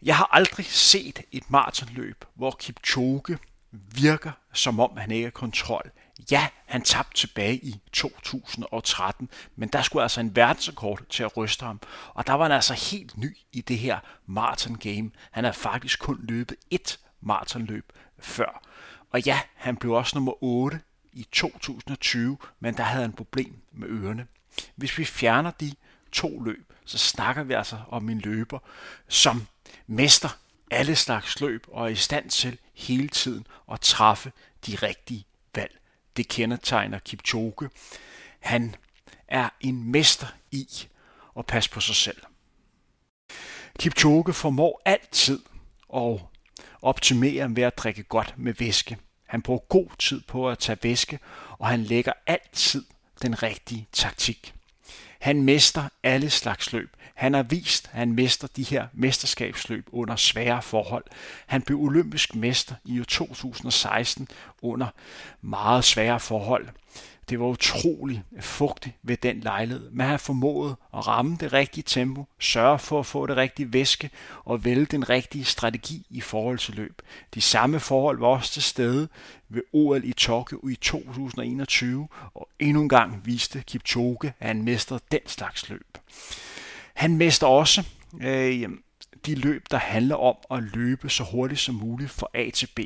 jeg 0.02 0.16
har 0.16 0.28
aldrig 0.32 0.66
set 0.66 1.20
et 1.32 1.50
maratonløb, 1.50 2.24
hvor 2.34 2.56
Kipchoge 2.60 3.38
virker 3.72 4.32
som 4.52 4.80
om 4.80 4.96
han 4.96 5.10
ikke 5.10 5.26
har 5.26 5.30
kontrol. 5.30 5.90
Ja, 6.30 6.48
han 6.66 6.82
tabte 6.82 7.20
tilbage 7.20 7.56
i 7.56 7.80
2013, 7.92 9.28
men 9.56 9.68
der 9.68 9.82
skulle 9.82 10.02
altså 10.02 10.20
en 10.20 10.36
verdensrekord 10.36 11.02
til 11.10 11.22
at 11.22 11.36
ryste 11.36 11.64
ham. 11.64 11.80
Og 12.14 12.26
der 12.26 12.32
var 12.32 12.44
han 12.44 12.52
altså 12.52 12.74
helt 12.74 13.16
ny 13.16 13.36
i 13.52 13.60
det 13.60 13.78
her 13.78 13.98
maraton 14.26 14.74
game. 14.74 15.10
Han 15.30 15.44
har 15.44 15.52
faktisk 15.52 16.00
kun 16.00 16.18
løbet 16.22 16.56
et 16.70 16.98
maratonløb 17.20 17.92
før. 18.18 18.62
Og 19.10 19.20
ja, 19.20 19.40
han 19.54 19.76
blev 19.76 19.92
også 19.92 20.16
nummer 20.16 20.42
8 20.42 20.80
i 21.12 21.26
2020, 21.32 22.38
men 22.60 22.76
der 22.76 22.82
havde 22.82 23.02
han 23.02 23.12
problem 23.12 23.56
med 23.72 23.88
ørerne. 23.88 24.26
Hvis 24.76 24.98
vi 24.98 25.04
fjerner 25.04 25.50
de 25.50 25.72
to 26.12 26.40
løb, 26.40 26.67
så 26.88 26.98
snakker 26.98 27.42
vi 27.42 27.54
altså 27.54 27.78
om 27.88 28.08
en 28.08 28.20
løber, 28.20 28.58
som 29.08 29.46
mester 29.86 30.28
alle 30.70 30.96
slags 30.96 31.40
løb 31.40 31.66
og 31.68 31.84
er 31.84 31.88
i 31.88 31.94
stand 31.94 32.30
til 32.30 32.58
hele 32.74 33.08
tiden 33.08 33.46
at 33.72 33.80
træffe 33.80 34.32
de 34.66 34.76
rigtige 34.76 35.24
valg. 35.54 35.78
Det 36.16 36.28
kendetegner 36.28 36.98
Kipchoge. 36.98 37.70
Han 38.40 38.74
er 39.28 39.48
en 39.60 39.90
mester 39.90 40.26
i 40.50 40.68
at 41.38 41.46
passe 41.46 41.70
på 41.70 41.80
sig 41.80 41.94
selv. 41.94 42.22
Kipchoge 43.78 44.32
formår 44.32 44.82
altid 44.84 45.40
at 45.94 46.20
optimere 46.82 47.56
ved 47.56 47.62
at 47.62 47.78
drikke 47.78 48.02
godt 48.02 48.34
med 48.36 48.54
væske. 48.58 48.96
Han 49.26 49.42
bruger 49.42 49.60
god 49.60 49.88
tid 49.98 50.20
på 50.20 50.50
at 50.50 50.58
tage 50.58 50.78
væske, 50.82 51.18
og 51.58 51.68
han 51.68 51.82
lægger 51.82 52.12
altid 52.26 52.84
den 53.22 53.42
rigtige 53.42 53.88
taktik. 53.92 54.54
Han 55.18 55.42
mester 55.42 55.88
alle 56.02 56.30
slags 56.30 56.72
løb. 56.72 56.90
Han 57.14 57.34
har 57.34 57.42
vist, 57.42 57.90
at 57.92 57.98
han 57.98 58.12
mester 58.12 58.48
de 58.56 58.62
her 58.62 58.86
mesterskabsløb 58.92 59.88
under 59.92 60.16
svære 60.16 60.62
forhold. 60.62 61.04
Han 61.46 61.62
blev 61.62 61.78
olympisk 61.78 62.34
mester 62.34 62.74
i 62.84 63.04
2016 63.08 64.28
under 64.62 64.86
meget 65.40 65.84
svære 65.84 66.20
forhold. 66.20 66.68
Det 67.28 67.40
var 67.40 67.46
utrolig 67.46 68.22
fugtigt 68.40 68.96
ved 69.02 69.16
den 69.16 69.40
lejlighed, 69.40 69.90
men 69.90 70.06
han 70.06 70.18
formåede 70.18 70.76
at 70.94 71.06
ramme 71.06 71.36
det 71.40 71.52
rigtige 71.52 71.84
tempo, 71.86 72.24
sørge 72.38 72.78
for 72.78 73.00
at 73.00 73.06
få 73.06 73.26
det 73.26 73.36
rigtige 73.36 73.72
væske 73.72 74.10
og 74.44 74.64
vælge 74.64 74.84
den 74.84 75.08
rigtige 75.08 75.44
strategi 75.44 76.06
i 76.10 76.20
forhold 76.20 76.58
til 76.58 76.74
løb. 76.74 77.02
De 77.34 77.40
samme 77.40 77.80
forhold 77.80 78.18
var 78.18 78.26
også 78.26 78.52
til 78.52 78.62
stede 78.62 79.08
ved 79.48 79.62
OL 79.72 80.04
i 80.04 80.12
Tokyo 80.12 80.68
i 80.68 80.74
2021, 80.74 82.08
og 82.34 82.48
endnu 82.58 82.82
en 82.82 82.88
gang 82.88 83.20
viste 83.24 83.62
Kipchoge, 83.66 84.32
at 84.40 84.46
han 84.46 84.62
mestrede 84.62 85.00
den 85.12 85.20
slags 85.26 85.68
løb. 85.68 85.98
Han 86.94 87.16
mester 87.16 87.46
også 87.46 87.84
øh, 88.20 88.68
de 89.26 89.34
løb, 89.34 89.64
der 89.70 89.78
handler 89.78 90.16
om 90.16 90.36
at 90.50 90.62
løbe 90.62 91.08
så 91.08 91.24
hurtigt 91.24 91.60
som 91.60 91.74
muligt 91.74 92.10
fra 92.10 92.26
A 92.34 92.50
til 92.50 92.68
B. 92.76 92.80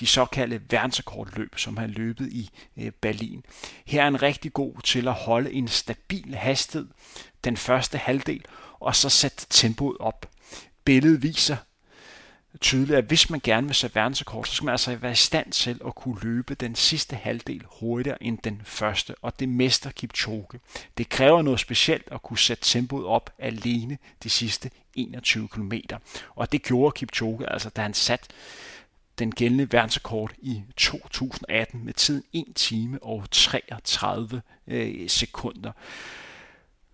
De 0.00 0.06
såkaldte 0.06 0.60
verdensrekordløb, 0.70 1.58
som 1.58 1.76
han 1.76 1.90
løbet 1.90 2.32
i 2.32 2.50
øh, 2.76 2.92
Berlin. 3.00 3.44
Her 3.86 4.00
er 4.00 4.04
han 4.04 4.22
rigtig 4.22 4.52
god 4.52 4.82
til 4.84 5.08
at 5.08 5.14
holde 5.14 5.52
en 5.52 5.68
stabil 5.68 6.34
hastighed 6.34 6.88
den 7.44 7.56
første 7.56 7.98
halvdel, 7.98 8.44
og 8.80 8.96
så 8.96 9.08
sætte 9.08 9.46
tempoet 9.50 9.96
op. 10.00 10.30
Billedet 10.84 11.22
viser 11.22 11.56
tydeligt, 12.60 12.98
at 12.98 13.04
hvis 13.04 13.30
man 13.30 13.40
gerne 13.42 13.66
vil 13.66 13.76
sætte 13.76 13.96
verdensrekord, 13.96 14.44
så 14.44 14.54
skal 14.54 14.64
man 14.64 14.72
altså 14.72 14.96
være 14.96 15.12
i 15.12 15.14
stand 15.14 15.52
til 15.52 15.80
at 15.86 15.94
kunne 15.94 16.18
løbe 16.22 16.54
den 16.54 16.74
sidste 16.74 17.16
halvdel 17.16 17.62
hurtigere 17.80 18.22
end 18.22 18.38
den 18.38 18.62
første, 18.64 19.14
og 19.22 19.40
det 19.40 19.48
mester 19.48 19.90
Kipchoge. 19.90 20.60
Det 20.98 21.08
kræver 21.08 21.42
noget 21.42 21.60
specielt 21.60 22.08
at 22.12 22.22
kunne 22.22 22.38
sætte 22.38 22.64
tempoet 22.64 23.06
op 23.06 23.30
alene 23.38 23.98
de 24.22 24.30
sidste 24.30 24.70
21 24.94 25.48
km, 25.48 25.72
og 26.36 26.52
det 26.52 26.62
gjorde 26.62 26.92
Kipchoge, 26.92 27.52
altså 27.52 27.70
da 27.70 27.82
han 27.82 27.94
satte 27.94 28.28
den 29.18 29.32
gældende 29.32 29.72
verdensrekord 29.72 30.32
i 30.38 30.62
2018 30.76 31.84
med 31.84 31.92
tiden 31.92 32.22
1 32.32 32.44
time 32.54 32.98
og 33.02 33.24
33 33.30 34.42
øh, 34.66 35.08
sekunder. 35.08 35.72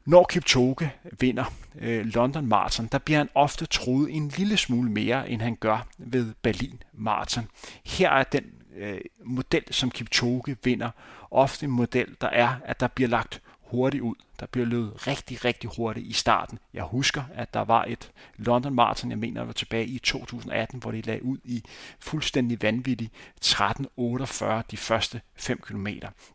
Når 0.07 0.25
Kipchoge 0.25 0.92
vinder 1.21 1.45
øh, 1.79 2.07
London 2.07 2.47
Marathon, 2.47 2.88
der 2.92 2.99
bliver 2.99 3.19
han 3.19 3.29
ofte 3.35 3.66
troet 3.66 4.16
en 4.16 4.29
lille 4.29 4.57
smule 4.57 4.90
mere, 4.90 5.31
end 5.31 5.42
han 5.42 5.57
gør 5.57 5.87
ved 5.99 6.35
Berlin 6.42 6.83
Marathon. 6.92 7.49
Her 7.85 8.11
er 8.11 8.25
den 8.25 8.45
øh, 8.77 9.01
model, 9.25 9.62
som 9.71 9.90
Kipchoge 9.90 10.57
vinder, 10.64 10.90
ofte 11.31 11.64
en 11.66 11.73
model, 11.73 12.16
der 12.21 12.29
er, 12.29 12.57
at 12.64 12.81
der 12.81 12.87
bliver 12.87 13.09
lagt 13.09 13.42
hurtigt 13.70 14.02
ud. 14.02 14.14
Der 14.40 14.46
bliver 14.46 14.66
løbet 14.66 15.07
rigtig, 15.07 15.44
rigtig 15.44 15.70
hurtigt 15.76 16.07
i 16.07 16.12
starten. 16.12 16.59
Jeg 16.74 16.85
husker, 16.85 17.22
at 17.35 17.55
der 17.55 17.61
var 17.61 17.85
et 17.85 18.11
London 18.37 18.74
Marathon, 18.74 19.11
jeg 19.11 19.18
mener, 19.18 19.40
der 19.40 19.46
var 19.46 19.52
tilbage 19.52 19.87
i 19.87 19.98
2018, 19.98 20.79
hvor 20.79 20.90
de 20.90 21.00
lagde 21.00 21.24
ud 21.24 21.38
i 21.44 21.64
fuldstændig 22.00 22.62
vanvittig 22.62 23.11
13.48 23.44 24.62
de 24.70 24.76
første 24.76 25.20
5 25.37 25.59
km. 25.59 25.87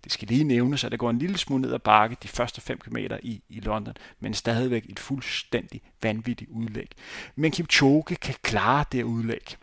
Det 0.04 0.12
skal 0.12 0.28
lige 0.28 0.44
nævnes, 0.44 0.84
at 0.84 0.92
det 0.92 1.00
går 1.00 1.10
en 1.10 1.20
lille 1.20 1.38
smule 1.38 1.62
ned 1.62 1.74
ad 1.74 1.80
bakke 1.80 2.18
de 2.24 2.28
første 2.28 2.62
5 2.62 2.78
km 2.78 2.98
i, 3.24 3.42
i 3.50 3.60
London, 3.60 3.94
men 4.20 4.34
stadigvæk 4.34 4.86
et 4.90 5.00
fuldstændig 5.00 5.82
vanvittigt 6.02 6.50
udlæg. 6.50 6.92
Men 7.36 7.52
Kipchoge 7.52 8.16
kan 8.16 8.36
klare 8.42 8.86
det 8.92 9.04
udlæg. 9.04 9.58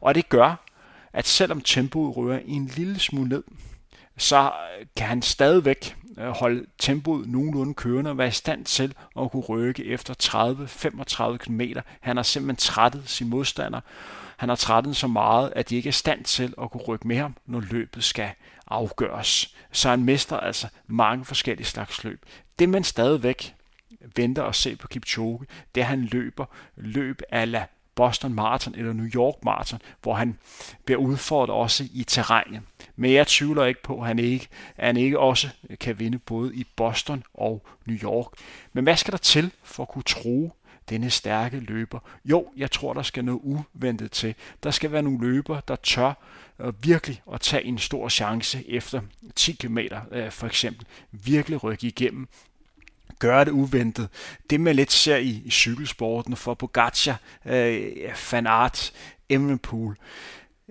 Og 0.00 0.14
det 0.14 0.28
gør, 0.28 0.66
at 1.12 1.26
selvom 1.26 1.60
tempoet 1.60 2.16
rører 2.16 2.40
en 2.44 2.66
lille 2.66 2.98
smule 2.98 3.28
ned, 3.28 3.42
så 4.16 4.52
kan 4.96 5.06
han 5.06 5.22
stadigvæk 5.22 5.96
Øh, 6.18 6.28
holde 6.28 6.66
tempoet 6.78 7.28
nogenlunde 7.28 7.74
kørende 7.74 8.10
og 8.10 8.18
være 8.18 8.28
i 8.28 8.30
stand 8.30 8.64
til 8.64 8.94
at 9.20 9.30
kunne 9.30 9.42
rykke 9.42 9.84
efter 9.84 10.14
30-35 11.34 11.36
km. 11.36 11.60
Han 12.00 12.16
har 12.16 12.22
simpelthen 12.22 12.56
trættet 12.56 13.08
sin 13.08 13.28
modstander. 13.28 13.80
Han 14.36 14.48
har 14.48 14.56
trættet 14.56 14.96
så 14.96 15.06
meget, 15.06 15.52
at 15.56 15.70
de 15.70 15.76
ikke 15.76 15.86
er 15.86 15.90
i 15.90 15.92
stand 15.92 16.24
til 16.24 16.54
at 16.62 16.70
kunne 16.70 16.82
rykke 16.82 17.08
med 17.08 17.16
ham, 17.16 17.36
når 17.46 17.60
løbet 17.60 18.04
skal 18.04 18.30
afgøres. 18.66 19.54
Så 19.72 19.88
han 19.88 20.04
mester 20.04 20.36
altså 20.36 20.68
mange 20.86 21.24
forskellige 21.24 21.66
slags 21.66 22.04
løb. 22.04 22.26
Det 22.58 22.68
man 22.68 22.84
stadigvæk 22.84 23.54
venter 24.16 24.42
og 24.42 24.54
se 24.54 24.76
på 24.76 24.88
Kipchoge, 24.88 25.46
det 25.74 25.80
er, 25.80 25.84
at 25.84 25.88
han 25.88 26.04
løber 26.04 26.44
løb 26.76 27.22
ala 27.30 27.66
Boston 27.94 28.34
Marathon 28.34 28.74
eller 28.74 28.92
New 28.92 29.08
York 29.14 29.44
Marathon, 29.44 29.80
hvor 30.02 30.14
han 30.14 30.38
bliver 30.84 31.00
udfordret 31.00 31.50
også 31.50 31.88
i 31.94 32.04
terrænet. 32.04 32.60
Men 32.96 33.12
jeg 33.12 33.26
tvivler 33.26 33.64
ikke 33.64 33.82
på, 33.82 34.00
at 34.00 34.06
han 34.06 34.18
ikke, 34.18 34.48
at 34.76 34.86
han 34.86 34.96
ikke 34.96 35.18
også 35.18 35.48
kan 35.80 35.98
vinde 35.98 36.18
både 36.18 36.54
i 36.54 36.66
Boston 36.76 37.24
og 37.34 37.66
New 37.86 37.96
York. 37.96 38.26
Men 38.72 38.84
hvad 38.84 38.96
skal 38.96 39.12
der 39.12 39.18
til 39.18 39.52
for 39.62 39.82
at 39.82 39.88
kunne 39.88 40.02
tro 40.02 40.52
denne 40.88 41.10
stærke 41.10 41.60
løber? 41.60 41.98
Jo, 42.24 42.46
jeg 42.56 42.70
tror, 42.70 42.92
der 42.92 43.02
skal 43.02 43.24
noget 43.24 43.40
uventet 43.42 44.10
til. 44.10 44.34
Der 44.62 44.70
skal 44.70 44.92
være 44.92 45.02
nogle 45.02 45.20
løber, 45.20 45.60
der 45.60 45.76
tør 45.76 46.12
øh, 46.60 46.84
virkelig 46.84 47.22
at 47.32 47.40
tage 47.40 47.64
en 47.64 47.78
stor 47.78 48.08
chance 48.08 48.70
efter 48.70 49.00
10 49.36 49.52
km 49.52 49.78
øh, 50.10 50.30
for 50.30 50.46
eksempel. 50.46 50.86
Virkelig 51.10 51.64
rykke 51.64 51.86
igennem 51.86 52.28
gøre 53.22 53.44
det 53.44 53.50
uventet. 53.50 54.08
Det 54.50 54.60
man 54.60 54.76
lidt 54.76 54.92
ser 54.92 55.16
i, 55.16 55.42
i 55.44 55.50
cykelsporten 55.50 56.36
for 56.36 56.54
Pogacar, 56.54 57.20
øh, 57.46 57.92
Van 58.32 58.46
Aert, 58.46 58.92
Evenepoel, 59.28 59.96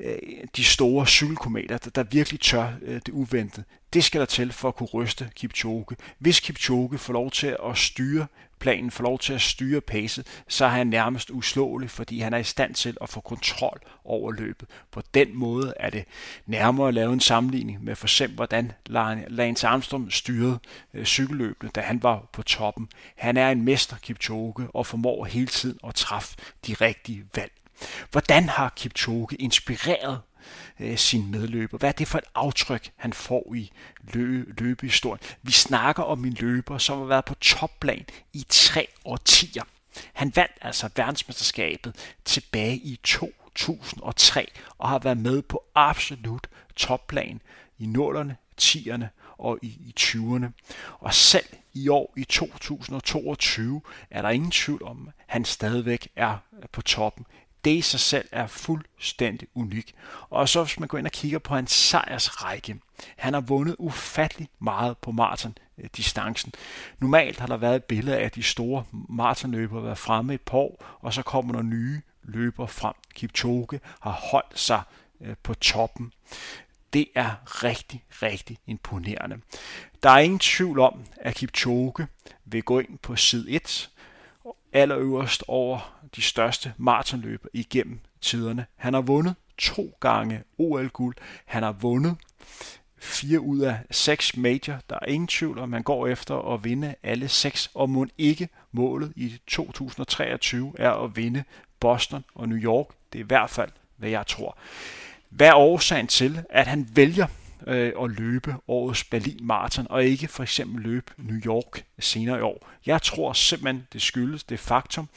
Øh, 0.04 0.18
de 0.56 0.64
store 0.64 1.08
cykelkometer, 1.08 1.78
der, 1.78 2.04
virkelig 2.04 2.40
tør 2.40 2.74
øh, 2.82 2.96
det 2.96 3.10
uventede. 3.10 3.64
Det 3.94 4.04
skal 4.04 4.20
der 4.20 4.26
til 4.26 4.52
for 4.52 4.68
at 4.68 4.76
kunne 4.76 4.90
ryste 4.94 5.30
Kipchoge. 5.36 5.86
Hvis 6.20 6.40
Kipchoge 6.40 6.98
får 6.98 7.14
lov 7.14 7.32
til 7.32 7.58
at 7.66 7.78
styre 7.78 8.28
planen, 8.60 8.92
får 8.92 9.04
lov 9.04 9.20
til 9.20 9.34
at 9.34 9.42
styre 9.42 9.82
pacet, 9.82 10.44
så 10.48 10.66
er 10.66 10.70
han 10.70 10.88
nærmest 10.88 11.30
uslåelig, 11.30 11.90
fordi 11.90 12.20
han 12.20 12.34
er 12.34 12.38
i 12.38 12.44
stand 12.44 12.74
til 12.74 12.98
at 13.02 13.10
få 13.10 13.20
kontrol 13.20 13.82
over 14.06 14.32
løbet. 14.32 14.68
På 14.92 15.02
den 15.14 15.36
måde 15.36 15.74
er 15.80 15.90
det 15.90 16.06
nærmere 16.46 16.88
at 16.88 16.94
lave 16.94 17.14
en 17.14 17.20
sammenligning 17.20 17.84
med 17.84 17.96
for 17.96 18.06
eksempel, 18.06 18.36
hvordan 18.36 18.72
Lance 19.28 19.68
Armstrong 19.68 20.14
styrede 20.14 20.60
øh, 20.94 21.06
cykelløbene, 21.06 21.72
da 21.76 21.82
han 21.82 22.04
var 22.04 22.30
på 22.34 22.44
toppen. 22.44 22.90
Han 23.16 23.38
er 23.38 23.50
en 23.50 23.62
mester, 23.62 23.96
Kipchoge, 23.98 24.68
og 24.74 24.86
formår 24.86 25.26
hele 25.26 25.48
tiden 25.48 25.80
at 25.88 25.96
træffe 25.96 26.38
de 26.68 26.74
rigtige 26.74 27.24
valg. 27.36 27.52
Hvordan 28.12 28.50
har 28.50 28.70
Kipchoge 28.70 29.36
inspireret 29.36 30.22
øh, 30.80 30.98
sin 30.98 31.32
medløber? 31.32 31.78
Hvad 31.78 31.90
er 31.90 31.94
det 31.94 32.08
for 32.08 32.18
et 32.18 32.24
aftryk, 32.36 32.92
han 32.96 33.14
får 33.14 33.54
i 33.56 33.72
lø- 34.04 34.54
løbehistorien? 34.58 35.22
Vi 35.42 35.52
snakker 35.52 36.04
om 36.04 36.26
en 36.26 36.34
løber, 36.34 36.78
som 36.78 36.98
har 36.98 37.06
været 37.06 37.26
på 37.26 37.36
topplan 37.36 38.06
i 38.34 38.46
tre 38.50 38.88
årtier. 39.06 39.64
Han 40.14 40.32
vandt 40.36 40.52
altså 40.62 40.90
verdensmesterskabet 40.96 42.16
tilbage 42.26 42.76
i 42.76 43.00
2003 43.04 44.48
og 44.78 44.90
har 44.90 45.00
været 45.00 45.18
med 45.18 45.42
på 45.42 45.64
absolut 45.76 46.48
topplan 46.76 47.42
i 47.80 47.86
nullerne, 47.86 48.36
10'erne 48.62 49.06
og 49.38 49.60
i, 49.62 49.68
i 49.68 49.94
20'erne. 50.00 50.46
Og 51.00 51.14
selv 51.14 51.46
i 51.74 51.88
år 51.88 52.14
i 52.18 52.24
2022 52.24 53.82
er 54.10 54.22
der 54.22 54.30
ingen 54.30 54.52
tvivl 54.52 54.84
om, 54.84 55.08
at 55.08 55.14
han 55.28 55.46
stadigvæk 55.46 56.08
er 56.16 56.38
på 56.72 56.82
toppen 56.82 57.26
det 57.66 57.72
i 57.72 57.82
sig 57.82 58.00
selv 58.00 58.28
er 58.32 58.48
fuldstændig 58.48 59.48
unik. 59.56 59.94
Og 60.30 60.50
så 60.50 60.64
hvis 60.64 60.80
man 60.80 60.88
går 60.88 60.98
ind 60.98 61.06
og 61.06 61.12
kigger 61.12 61.40
på 61.40 61.56
hans 61.56 61.72
sejrsrække, 61.72 62.80
han 63.18 63.34
har 63.34 63.42
vundet 63.42 63.76
ufattelig 63.80 64.50
meget 64.60 64.98
på 64.98 65.12
maraton 65.12 65.58
distancen. 65.98 66.54
Normalt 67.00 67.40
har 67.40 67.48
der 67.48 67.58
været 67.58 67.76
et 67.76 67.84
billede 67.84 68.18
af, 68.18 68.24
at 68.24 68.36
de 68.36 68.44
store 68.44 68.84
maratonløbere 69.10 69.84
været 69.84 69.98
fremme 69.98 70.34
et 70.34 70.42
par 70.42 70.58
år, 70.58 70.98
og 71.00 71.14
så 71.14 71.22
kommer 71.22 71.54
der 71.54 71.62
nye 71.62 72.02
løbere 72.24 72.68
frem. 72.68 72.94
Kipchoge 73.14 73.80
har 74.00 74.12
holdt 74.32 74.60
sig 74.60 74.82
øh, 75.22 75.36
på 75.44 75.54
toppen. 75.54 76.14
Det 76.94 77.08
er 77.16 77.64
rigtig, 77.64 78.04
rigtig 78.10 78.58
imponerende. 78.68 79.38
Der 80.04 80.10
er 80.10 80.20
ingen 80.20 80.40
tvivl 80.40 80.80
om, 80.80 81.04
at 81.22 81.36
Kipchoge 81.36 82.08
vil 82.46 82.64
gå 82.64 82.80
ind 82.80 82.98
på 82.98 83.16
side 83.16 83.52
1 83.52 83.90
allerøverst 84.74 85.44
over 85.48 86.02
de 86.16 86.22
største 86.22 86.74
maratonløber 86.78 87.48
igennem 87.54 88.00
tiderne. 88.22 88.66
Han 88.76 88.94
har 88.94 89.02
vundet 89.02 89.36
to 89.58 89.98
gange 90.00 90.44
OL-guld. 90.58 91.16
Han 91.46 91.64
har 91.64 91.72
vundet 91.72 92.18
fire 92.98 93.40
ud 93.40 93.60
af 93.60 93.80
seks 93.92 94.38
major. 94.38 94.80
Der 94.90 94.96
er 95.02 95.06
ingen 95.06 95.28
tvivl 95.28 95.60
om, 95.60 95.70
man 95.70 95.84
går 95.84 96.08
efter 96.08 96.54
at 96.54 96.64
vinde 96.64 96.96
alle 97.04 97.28
seks, 97.28 97.70
og 97.74 97.90
må 97.90 98.06
ikke 98.18 98.50
målet 98.72 99.14
i 99.16 99.38
2023 99.48 100.74
er 100.78 100.92
at 100.92 101.16
vinde 101.16 101.44
Boston 101.80 102.24
og 102.36 102.50
New 102.50 102.58
York. 102.58 102.88
Det 103.14 103.20
er 103.20 103.24
i 103.24 103.28
hvert 103.28 103.50
fald, 103.50 103.72
hvad 103.98 104.10
jeg 104.10 104.28
tror. 104.28 104.58
Hvad 105.30 105.48
er 105.48 105.56
årsagen 105.56 106.08
til, 106.08 106.44
at 106.50 106.68
han 106.68 106.90
vælger 106.94 107.28
øh, 107.68 107.94
at 108.04 108.10
løbe 108.10 108.56
årets 108.68 109.04
Berlin 109.04 109.40
Marathon, 109.42 109.88
og 109.90 110.04
ikke 110.04 110.28
for 110.28 110.44
eksempel 110.44 110.82
løbe 110.84 111.12
New 111.18 111.40
York 111.46 111.86
senere 112.00 112.38
i 112.38 112.42
år. 112.42 112.70
Jeg 112.86 113.02
tror 113.02 113.34
simpelthen, 113.34 113.88
det 113.94 114.02
skyldes 114.02 114.44
det 114.44 114.60
faktum, 114.60 115.10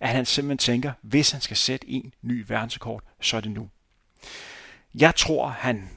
at 0.00 0.08
han 0.08 0.26
simpelthen 0.26 0.58
tænker, 0.58 0.92
hvis 1.02 1.30
han 1.30 1.40
skal 1.40 1.56
sætte 1.56 1.88
en 1.88 2.12
ny 2.22 2.44
verdensrekord, 2.48 3.02
så 3.20 3.36
er 3.36 3.40
det 3.40 3.50
nu. 3.50 3.68
Jeg 4.94 5.14
tror, 5.14 5.48
han 5.48 5.90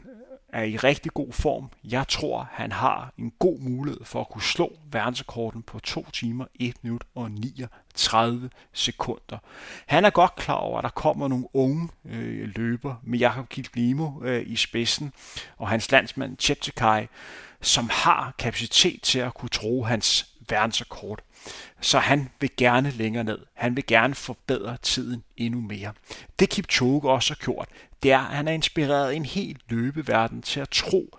er 0.54 0.63
i 0.63 0.78
rigtig 0.78 1.12
god 1.12 1.32
form. 1.32 1.70
Jeg 1.84 2.08
tror, 2.08 2.50
han 2.52 2.72
har 2.72 3.13
en 3.18 3.32
god 3.39 3.60
mulighed 3.60 4.06
for 4.06 4.22
at 4.22 4.30
kunne 4.30 4.42
slå 4.42 4.74
verdensrekorden 4.92 5.62
på 5.62 5.80
2 5.80 6.06
timer, 6.13 6.46
1 6.60 6.76
minut 6.82 7.04
og 7.16 7.32
39 7.32 8.50
sekunder. 8.74 9.38
Han 9.86 10.06
er 10.06 10.10
godt 10.10 10.36
klar 10.36 10.56
over, 10.56 10.78
at 10.78 10.84
der 10.84 10.89
kommer 10.89 11.28
nogle 11.28 11.46
unge 11.54 11.89
øh, 12.06 12.50
løber 12.56 12.96
med 13.04 13.20
Jakob 13.20 13.50
Kilblimo 13.50 14.24
øh, 14.24 14.44
i 14.46 14.56
spidsen 14.56 15.13
og 15.58 15.70
hans 15.70 15.92
landsmand 15.92 16.38
Cheptegei, 16.39 17.08
som 17.62 17.89
har 17.92 18.34
kapacitet 18.39 19.02
til 19.02 19.20
at 19.20 19.34
kunne 19.34 19.50
tro 19.50 19.84
hans 19.84 20.33
verdensrekord. 20.50 21.20
Så 21.82 22.00
han 22.00 22.30
vil 22.40 22.50
gerne 22.58 22.92
længere 22.92 23.24
ned. 23.24 23.40
Han 23.54 23.76
vil 23.76 23.86
gerne 23.86 24.16
forbedre 24.16 24.78
tiden 24.82 25.24
endnu 25.38 25.62
mere. 25.62 25.94
Det 26.40 26.50
Kipchoge 26.50 27.12
også 27.12 27.34
har 27.34 27.46
gjort, 27.46 27.70
det 28.04 28.12
er, 28.12 28.20
at 28.20 28.36
han 28.36 28.48
har 28.48 28.54
inspireret 28.54 29.16
en 29.16 29.26
hel 29.26 29.58
løbeverden 29.70 30.42
til 30.42 30.60
at 30.60 30.70
tro, 30.70 31.18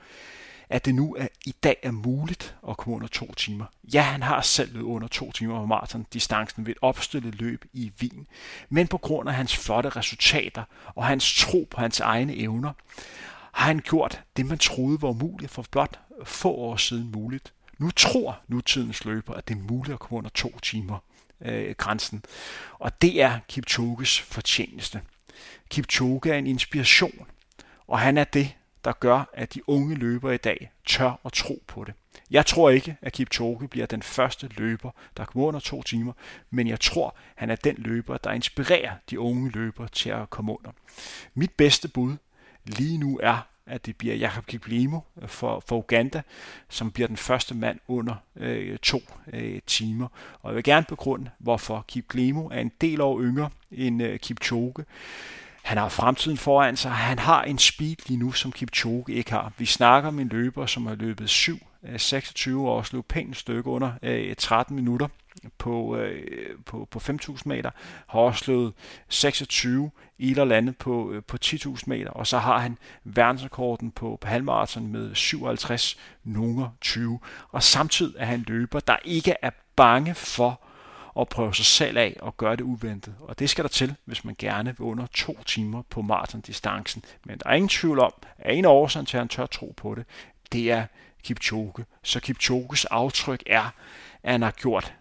at 0.69 0.85
det 0.85 0.95
nu 0.95 1.15
er, 1.15 1.27
i 1.47 1.55
dag 1.63 1.77
er 1.83 1.91
muligt 1.91 2.57
at 2.69 2.77
komme 2.77 2.97
under 2.97 3.09
to 3.09 3.35
timer. 3.35 3.65
Ja, 3.95 4.03
han 4.03 4.23
har 4.23 4.41
selv 4.41 4.73
løbet 4.73 4.87
under 4.87 5.09
to 5.09 5.33
timer 5.33 5.61
på 5.61 5.67
maraton-distancen 5.67 6.67
ved 6.67 6.73
et 6.73 6.79
opstillet 6.83 7.35
løb 7.35 7.65
i 7.73 7.93
Wien. 8.01 8.27
Men 8.69 8.89
på 8.89 8.99
grund 8.99 9.29
af 9.29 9.35
hans 9.35 9.57
flotte 9.57 9.89
resultater 9.89 10.65
og 10.95 11.05
hans 11.05 11.35
tro 11.41 11.69
på 11.71 11.81
hans 11.81 12.01
egne 12.01 12.37
evner, 12.37 12.73
har 13.53 13.67
han 13.67 13.81
gjort 13.81 14.23
det, 14.37 14.47
man 14.47 14.59
troede 14.59 15.03
var 15.03 15.09
umuligt 15.09 15.51
for 15.51 15.65
blot 15.71 15.99
få 16.25 16.51
år 16.51 16.77
siden 16.77 17.11
muligt. 17.13 17.53
Nu 17.85 17.91
tror 17.91 18.41
nutidens 18.49 19.05
løber, 19.05 19.35
at 19.35 19.49
det 19.49 19.55
er 19.55 19.59
muligt 19.59 19.95
at 19.95 19.99
komme 19.99 20.19
under 20.19 20.31
to 20.31 20.59
timer 20.59 20.99
øh, 21.41 21.75
grænsen. 21.75 22.25
Og 22.79 23.03
det 23.03 23.23
er 23.23 23.39
Kipchoges 23.49 24.21
fortjeneste. 24.21 25.01
Kipchoge 25.69 26.31
er 26.31 26.35
en 26.35 26.47
inspiration, 26.47 27.27
og 27.87 27.99
han 27.99 28.19
er 28.19 28.25
det, 28.25 28.55
der 28.85 28.93
gør, 28.93 29.31
at 29.33 29.55
de 29.55 29.69
unge 29.69 29.95
løbere 29.95 30.35
i 30.35 30.39
dag 30.39 30.71
tør 30.87 31.21
at 31.25 31.33
tro 31.33 31.63
på 31.67 31.85
det. 31.85 31.95
Jeg 32.31 32.47
tror 32.47 32.71
ikke, 32.71 32.97
at 33.03 33.13
Kipchoge 33.13 33.69
bliver 33.69 33.87
den 33.87 34.03
første 34.03 34.49
løber, 34.57 34.91
der 35.17 35.25
kommer 35.25 35.49
under 35.49 35.61
to 35.61 35.83
timer, 35.83 36.13
men 36.51 36.69
jeg 36.69 36.81
tror, 36.81 37.17
han 37.35 37.51
er 37.51 37.57
den 37.57 37.75
løber, 37.79 38.17
der 38.17 38.33
inspirerer 38.33 38.93
de 39.11 39.21
unge 39.21 39.51
løbere 39.51 39.89
til 39.89 40.11
at 40.11 40.31
komme 40.31 40.53
under. 40.59 40.71
Mit 41.35 41.51
bedste 41.51 41.89
bud 41.89 42.17
lige 42.65 42.99
nu 42.99 43.21
er, 43.23 43.49
at 43.67 43.87
det 43.87 43.97
bliver 43.97 44.15
Jakob 44.15 44.47
Kiplimo 44.47 45.01
øh, 45.23 45.29
for, 45.29 45.63
for 45.69 45.77
Uganda, 45.77 46.23
som 46.69 46.91
bliver 46.91 47.07
den 47.07 47.17
første 47.17 47.55
mand 47.55 47.79
under 47.89 48.15
øh, 48.37 48.79
to 48.79 49.01
øh, 49.33 49.61
timer. 49.67 50.09
Og 50.43 50.51
jeg 50.51 50.57
vil 50.57 50.65
gerne 50.65 50.87
begrunde, 50.89 51.31
hvorfor 51.39 51.85
Kiplimo 51.89 52.49
er 52.49 52.61
en 52.61 52.73
del 52.81 53.01
år 53.01 53.21
yngre 53.21 53.51
end 53.73 54.03
øh, 54.03 54.19
Kipchoge. 54.19 54.85
Han 55.63 55.79
har 55.79 55.89
fremtiden 55.89 56.37
foran 56.37 56.77
sig. 56.77 56.91
Han 56.91 57.19
har 57.19 57.43
en 57.43 57.59
speed 57.59 57.97
lige 58.09 58.19
nu, 58.19 58.33
som 58.33 58.53
Kipchoge 58.53 59.05
ikke 59.09 59.31
har. 59.31 59.53
Vi 59.59 59.67
snakker 59.67 60.09
om 60.09 60.19
en 60.19 60.29
løber, 60.29 60.67
som 60.67 60.87
har 60.87 60.95
løbet 60.95 61.31
7 61.31 61.59
26 61.97 62.61
øh, 62.61 62.67
år 62.67 62.79
og 62.79 62.87
slog 62.87 63.07
pænt 63.07 63.37
stykke 63.37 63.71
under 63.71 63.93
øh, 64.03 64.37
13 64.37 64.77
minutter 64.77 65.09
på, 65.59 65.97
øh, 65.97 66.57
på, 66.67 66.89
på 66.91 66.99
5.000 66.99 67.43
meter, 67.45 67.71
har 68.07 68.21
også 68.21 68.45
slået 68.45 68.73
26 69.09 69.91
i 70.19 70.31
eller 70.31 70.45
landet 70.45 70.77
på, 70.77 71.13
øh, 71.13 71.23
på 71.23 71.37
10.000 71.45 71.83
meter, 71.87 72.11
og 72.11 72.27
så 72.27 72.39
har 72.39 72.59
han 72.59 72.79
verdensrekorden 73.05 73.91
på, 73.91 74.19
på 74.21 74.29
halvmarathon 74.29 74.87
med 74.87 75.15
57 75.15 75.99
nunger 76.25 76.69
20. 76.81 77.21
Og 77.49 77.63
samtidig 77.63 78.15
er 78.19 78.25
han 78.25 78.45
løber, 78.47 78.81
der 78.81 78.97
ikke 79.05 79.35
er 79.43 79.51
bange 79.77 80.15
for 80.15 80.61
at 81.21 81.29
prøve 81.29 81.55
sig 81.55 81.65
selv 81.65 81.99
af 81.99 82.17
og 82.21 82.37
gøre 82.37 82.57
det 82.57 82.61
uventet. 82.61 83.15
Og 83.21 83.39
det 83.39 83.51
skal 83.51 83.65
der 83.65 83.69
til, 83.69 83.95
hvis 84.05 84.25
man 84.25 84.35
gerne 84.39 84.75
vil 84.79 84.81
under 84.81 85.07
to 85.07 85.43
timer 85.47 85.83
på 85.83 86.03
maratondistancen. 86.03 87.05
Men 87.25 87.39
der 87.39 87.51
er 87.51 87.55
ingen 87.55 87.69
tvivl 87.69 87.99
om, 87.99 88.13
at 88.39 88.57
en 88.57 88.65
af 88.65 88.69
årsagen 88.69 89.07
til, 89.07 89.17
at 89.17 89.21
han 89.21 89.29
tør 89.29 89.47
tro 89.47 89.75
på 89.77 89.95
det, 89.95 90.05
det 90.53 90.71
er 90.71 90.87
Kipchoge. 91.23 91.85
Så 92.03 92.21
Kipchoges 92.21 92.85
aftryk 92.85 93.43
er, 93.47 93.71
at 94.23 94.33
han 94.33 94.43
har 94.43 94.51
gjort 94.51 94.95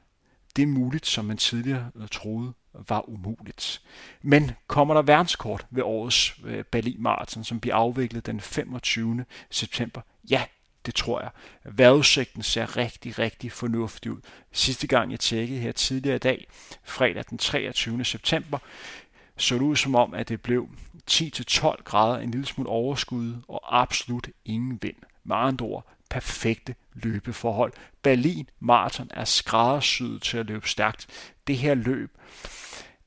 det 0.56 0.68
muligt, 0.68 1.06
som 1.06 1.26
man 1.26 1.38
tidligere 1.38 1.92
øh, 1.96 2.08
troede 2.08 2.54
var 2.88 3.10
umuligt. 3.10 3.82
Men 4.22 4.52
kommer 4.68 4.94
der 4.94 5.02
verdenskort 5.02 5.66
ved 5.70 5.84
årets 5.84 6.36
øh, 6.46 6.64
Berlin 6.64 6.96
Marathon, 7.00 7.44
som 7.44 7.60
bliver 7.60 7.76
afviklet 7.76 8.26
den 8.26 8.42
25. 8.42 9.26
september? 9.50 10.02
Ja, 10.30 10.44
det 10.86 10.96
tror 10.96 11.22
jeg. 11.22 11.30
Vejrudsigten 11.64 12.44
ser 12.44 12.78
rigtig, 12.78 13.20
rigtig 13.20 13.52
fornuftig 13.52 14.12
ud. 14.12 14.22
Sidste 14.52 14.88
gang 14.88 15.12
jeg 15.12 15.20
tjekkede 15.20 15.60
her 15.60 15.72
tidligere 15.72 16.16
i 16.16 16.20
dag, 16.20 16.48
fredag 16.84 17.24
den 17.30 17.38
23. 17.38 18.06
september, 18.06 18.58
så 19.38 19.56
det 19.56 19.62
ud 19.62 19.76
som 19.76 19.96
om, 19.96 20.14
at 20.14 20.30
det 20.30 20.42
blev 20.42 20.70
10-12 21.12 21.84
grader, 21.84 22.20
en 22.20 22.32
lille 22.32 22.46
smule 22.46 22.70
overskud 22.70 23.36
og 23.48 23.82
absolut 23.82 24.30
ingen 24.46 24.80
vind. 24.82 24.96
Med 25.24 25.36
andre 25.36 25.66
ord, 25.66 25.93
perfekte 26.14 26.76
løbeforhold. 26.94 27.74
Berlin 28.02 28.50
Marathon 28.60 29.08
er 29.12 29.26
skræddersyet 29.26 30.22
til 30.22 30.38
at 30.38 30.46
løbe 30.46 30.70
stærkt. 30.70 31.08
Det 31.48 31.58
her 31.58 31.74
løb 31.74 32.18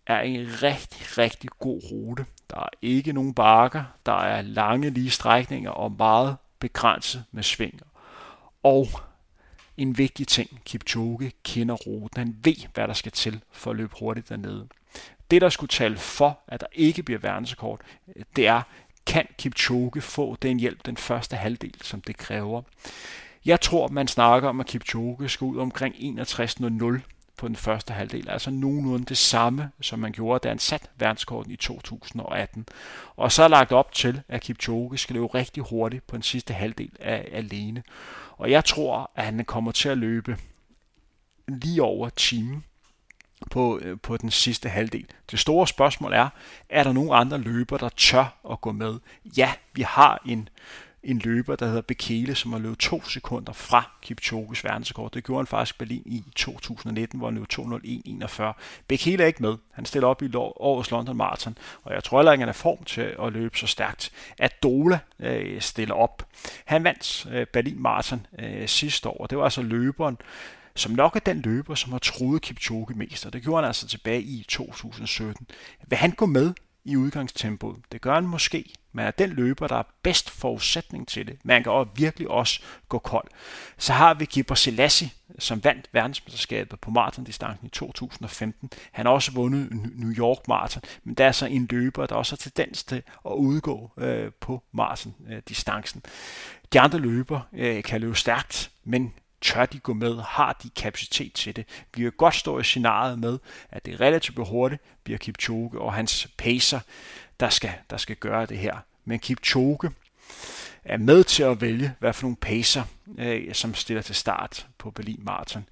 er 0.06 0.20
en 0.20 0.62
rigtig, 0.62 1.18
rigtig 1.18 1.50
god 1.58 1.82
rute. 1.92 2.26
Der 2.50 2.60
er 2.60 2.68
ikke 2.82 3.12
nogen 3.12 3.34
bakker, 3.34 3.84
der 4.06 4.12
er 4.12 4.42
lange 4.42 4.90
lige 4.90 5.10
strækninger 5.10 5.70
og 5.70 5.92
meget 5.92 6.36
begrænset 6.58 7.24
med 7.32 7.42
svinger. 7.42 7.86
Og 8.62 8.88
en 9.76 9.98
vigtig 9.98 10.28
ting, 10.28 10.60
Kipchoge 10.64 11.32
kender 11.44 11.74
ruten. 11.74 12.18
Han 12.18 12.36
ved, 12.44 12.66
hvad 12.74 12.88
der 12.88 12.94
skal 12.94 13.12
til 13.12 13.40
for 13.52 13.70
at 13.70 13.76
løbe 13.76 13.94
hurtigt 14.00 14.28
dernede. 14.28 14.68
Det, 15.30 15.42
der 15.42 15.48
skulle 15.48 15.68
tale 15.68 15.96
for, 15.96 16.40
at 16.48 16.60
der 16.60 16.66
ikke 16.72 17.02
bliver 17.02 17.18
verdensrekord, 17.18 17.80
det 18.36 18.46
er, 18.46 18.62
kan 19.06 19.26
Kipchoge 19.38 20.00
få 20.00 20.36
den 20.42 20.60
hjælp 20.60 20.86
den 20.86 20.96
første 20.96 21.36
halvdel, 21.36 21.74
som 21.82 22.00
det 22.00 22.16
kræver. 22.16 22.62
Jeg 23.44 23.60
tror, 23.60 23.88
man 23.88 24.08
snakker 24.08 24.48
om, 24.48 24.60
at 24.60 24.66
Kipchoge 24.66 25.28
skal 25.28 25.44
ud 25.44 25.58
omkring 25.58 25.94
61.00 25.94 27.00
på 27.36 27.48
den 27.48 27.56
første 27.56 27.92
halvdel, 27.92 28.28
altså 28.28 28.50
nogenlunde 28.50 29.04
det 29.04 29.16
samme, 29.16 29.70
som 29.80 29.98
man 29.98 30.12
gjorde, 30.12 30.42
da 30.42 30.48
han 30.48 30.58
satte 30.58 30.88
verdenskorten 30.98 31.52
i 31.52 31.56
2018. 31.56 32.66
Og 33.16 33.32
så 33.32 33.42
er 33.42 33.48
lagt 33.48 33.72
op 33.72 33.92
til, 33.92 34.22
at 34.28 34.40
Kipchoge 34.40 34.98
skal 34.98 35.14
løbe 35.14 35.26
rigtig 35.26 35.62
hurtigt 35.62 36.06
på 36.06 36.16
den 36.16 36.22
sidste 36.22 36.54
halvdel 36.54 36.92
af 37.00 37.28
alene. 37.32 37.82
Og 38.36 38.50
jeg 38.50 38.64
tror, 38.64 39.10
at 39.14 39.24
han 39.24 39.44
kommer 39.44 39.72
til 39.72 39.88
at 39.88 39.98
løbe 39.98 40.36
lige 41.48 41.82
over 41.82 42.08
timen 42.08 42.64
på, 43.50 43.78
øh, 43.82 43.96
på 44.02 44.16
den 44.16 44.30
sidste 44.30 44.68
halvdel. 44.68 45.06
Det 45.30 45.38
store 45.38 45.66
spørgsmål 45.66 46.12
er, 46.12 46.28
er 46.68 46.82
der 46.82 46.92
nogen 46.92 47.10
andre 47.12 47.38
løber, 47.38 47.76
der 47.76 47.88
tør 47.88 48.38
at 48.50 48.60
gå 48.60 48.72
med? 48.72 48.98
Ja, 49.36 49.52
vi 49.72 49.82
har 49.82 50.22
en, 50.26 50.48
en 51.02 51.18
løber, 51.18 51.56
der 51.56 51.66
hedder 51.66 51.80
Bekele, 51.80 52.34
som 52.34 52.52
har 52.52 52.58
løbet 52.58 52.78
to 52.78 53.04
sekunder 53.04 53.52
fra 53.52 53.90
Kipchoges 54.02 54.64
verdensrekord. 54.64 55.12
Det 55.12 55.24
gjorde 55.24 55.40
han 55.40 55.46
faktisk 55.46 55.78
Berlin 55.78 56.02
i 56.06 56.24
2019, 56.36 57.18
hvor 57.18 57.28
han 57.30 57.34
løb 57.34 57.46
2.01.41. 57.52 58.42
Bekele 58.88 59.22
er 59.22 59.26
ikke 59.26 59.42
med. 59.42 59.56
Han 59.72 59.84
stiller 59.84 60.08
op 60.08 60.22
i 60.22 60.30
årets 60.36 60.90
London 60.90 61.16
Marathon, 61.16 61.58
og 61.84 61.94
jeg 61.94 62.04
tror 62.04 62.18
heller 62.18 62.32
ikke, 62.32 62.42
han 62.42 62.48
er 62.48 62.52
form 62.52 62.84
til 62.84 63.14
at 63.22 63.32
løbe 63.32 63.58
så 63.58 63.66
stærkt. 63.66 64.12
At 64.38 64.62
Dola 64.62 64.98
øh, 65.20 65.60
stiller 65.60 65.94
op. 65.94 66.26
Han 66.64 66.84
vandt 66.84 67.26
øh, 67.32 67.46
Berlin 67.46 67.82
Marathon 67.82 68.26
øh, 68.38 68.68
sidste 68.68 69.08
år, 69.08 69.16
og 69.20 69.30
det 69.30 69.38
var 69.38 69.44
altså 69.44 69.62
løberen, 69.62 70.18
som 70.76 70.92
nok 70.92 71.16
er 71.16 71.20
den 71.20 71.40
løber, 71.40 71.74
som 71.74 71.92
har 71.92 71.98
troet 71.98 72.42
Kipchoge 72.42 72.94
mest, 72.94 73.26
og 73.26 73.32
det 73.32 73.42
gjorde 73.42 73.62
han 73.62 73.66
altså 73.68 73.86
tilbage 73.86 74.22
i 74.22 74.44
2017. 74.48 75.46
Vil 75.86 75.98
han 75.98 76.10
gå 76.10 76.26
med 76.26 76.54
i 76.84 76.96
udgangstempoet? 76.96 77.76
Det 77.92 78.00
gør 78.00 78.14
han 78.14 78.26
måske, 78.26 78.72
men 78.92 79.06
er 79.06 79.10
den 79.10 79.30
løber, 79.30 79.66
der 79.66 79.76
er 79.76 79.82
bedst 80.02 80.30
forudsætning 80.30 81.08
til 81.08 81.26
det. 81.26 81.38
Man 81.44 81.62
kan 81.62 81.72
også 81.72 81.90
virkelig 81.96 82.28
også 82.28 82.60
gå 82.88 82.98
kold. 82.98 83.28
Så 83.78 83.92
har 83.92 84.14
vi 84.14 84.24
Gibber 84.24 84.54
Selassie, 84.54 85.10
som 85.38 85.64
vandt 85.64 85.88
verdensmesterskabet 85.92 86.80
på 86.80 86.90
maratondistancen 86.90 87.66
i 87.66 87.70
2015. 87.70 88.70
Han 88.92 89.06
har 89.06 89.12
også 89.12 89.32
vundet 89.32 89.68
New 89.94 90.12
York 90.12 90.48
Marathon, 90.48 90.82
men 91.04 91.14
der 91.14 91.24
er 91.26 91.32
så 91.32 91.46
en 91.46 91.66
løber, 91.70 92.06
der 92.06 92.14
også 92.14 92.32
har 92.32 92.50
tendens 92.50 92.84
til 92.84 93.02
at 93.26 93.32
udgå 93.32 93.90
øh, 93.96 94.32
på 94.40 94.62
maratondistancen. 94.72 96.02
De 96.72 96.80
andre 96.80 96.98
løber 96.98 97.40
øh, 97.52 97.82
kan 97.82 98.00
løbe 98.00 98.14
stærkt, 98.14 98.70
men 98.84 99.12
tør 99.40 99.66
de 99.66 99.78
gå 99.78 99.92
med, 99.92 100.16
har 100.16 100.58
de 100.62 100.70
kapacitet 100.70 101.32
til 101.32 101.56
det. 101.56 101.64
Vi 101.94 102.02
kan 102.02 102.12
godt 102.12 102.34
stå 102.34 102.58
i 102.58 102.64
scenariet 102.64 103.18
med, 103.18 103.38
at 103.70 103.86
det 103.86 104.00
relativt 104.00 104.48
hurtigt 104.48 104.82
bliver 105.04 105.18
Kipchoge 105.18 105.80
og 105.80 105.94
hans 105.94 106.28
pacer, 106.36 106.80
der 107.40 107.48
skal, 107.48 107.72
der 107.90 107.96
skal 107.96 108.16
gøre 108.16 108.46
det 108.46 108.58
her. 108.58 108.76
Men 109.04 109.18
Kipchoge 109.18 109.90
er 110.84 110.96
med 110.96 111.24
til 111.24 111.42
at 111.42 111.60
vælge, 111.60 111.92
hvad 111.98 112.12
for 112.12 112.22
nogle 112.22 112.36
pacer, 112.36 112.82
øh, 113.18 113.54
som 113.54 113.74
stiller 113.74 114.02
til 114.02 114.14
start 114.14 114.66
på 114.78 114.90
Berlin 114.90 115.20
Marathon. 115.22 115.68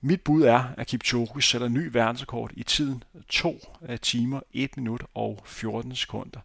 Mit 0.00 0.20
bud 0.20 0.42
er, 0.42 0.64
at 0.76 0.86
Kipchoge 0.86 1.42
sætter 1.42 1.68
ny 1.68 1.88
verdensrekord 1.92 2.50
i 2.56 2.62
tiden 2.62 3.02
2 3.28 3.60
øh, 3.88 3.98
timer, 3.98 4.40
1 4.52 4.76
minut 4.76 5.02
og 5.14 5.42
14 5.44 5.96
sekunder. 5.96 6.40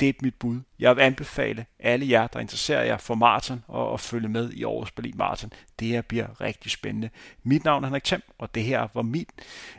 Det 0.00 0.08
er 0.08 0.12
mit 0.22 0.34
bud. 0.34 0.60
Jeg 0.78 0.96
vil 0.96 1.02
anbefale 1.02 1.66
alle 1.78 2.10
jer, 2.10 2.26
der 2.26 2.40
interesserer 2.40 2.84
jer 2.84 2.96
for 2.96 3.14
maraton 3.14 3.64
og 3.68 3.94
at 3.94 4.00
følge 4.00 4.28
med 4.28 4.52
i 4.52 4.64
årets 4.64 4.90
Berlin 4.90 5.14
Maraton. 5.16 5.52
Det 5.78 5.88
her 5.88 6.02
bliver 6.02 6.40
rigtig 6.40 6.70
spændende. 6.70 7.10
Mit 7.42 7.64
navn 7.64 7.84
er 7.84 7.88
Henrik 7.88 8.04
Thiem, 8.04 8.22
og 8.38 8.54
det 8.54 8.62
her 8.62 8.88
var 8.94 9.02
min 9.02 9.26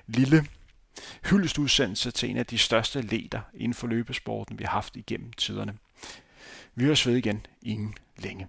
lille 0.08 0.46
hyldestudsendelse 1.30 2.12
til 2.12 2.30
en 2.30 2.38
af 2.38 2.46
de 2.46 2.58
største 2.58 3.02
leder 3.02 3.42
inden 3.54 3.74
for 3.74 3.88
løbesporten, 3.88 4.60
vi 4.60 4.64
har 4.64 4.72
haft 4.72 4.96
igennem 4.96 5.34
tiderne. 5.34 5.78
Vi 6.76 6.84
høres 6.84 7.08
ved 7.08 7.16
igen 7.16 7.46
inden 7.62 7.96
længe. 8.18 8.48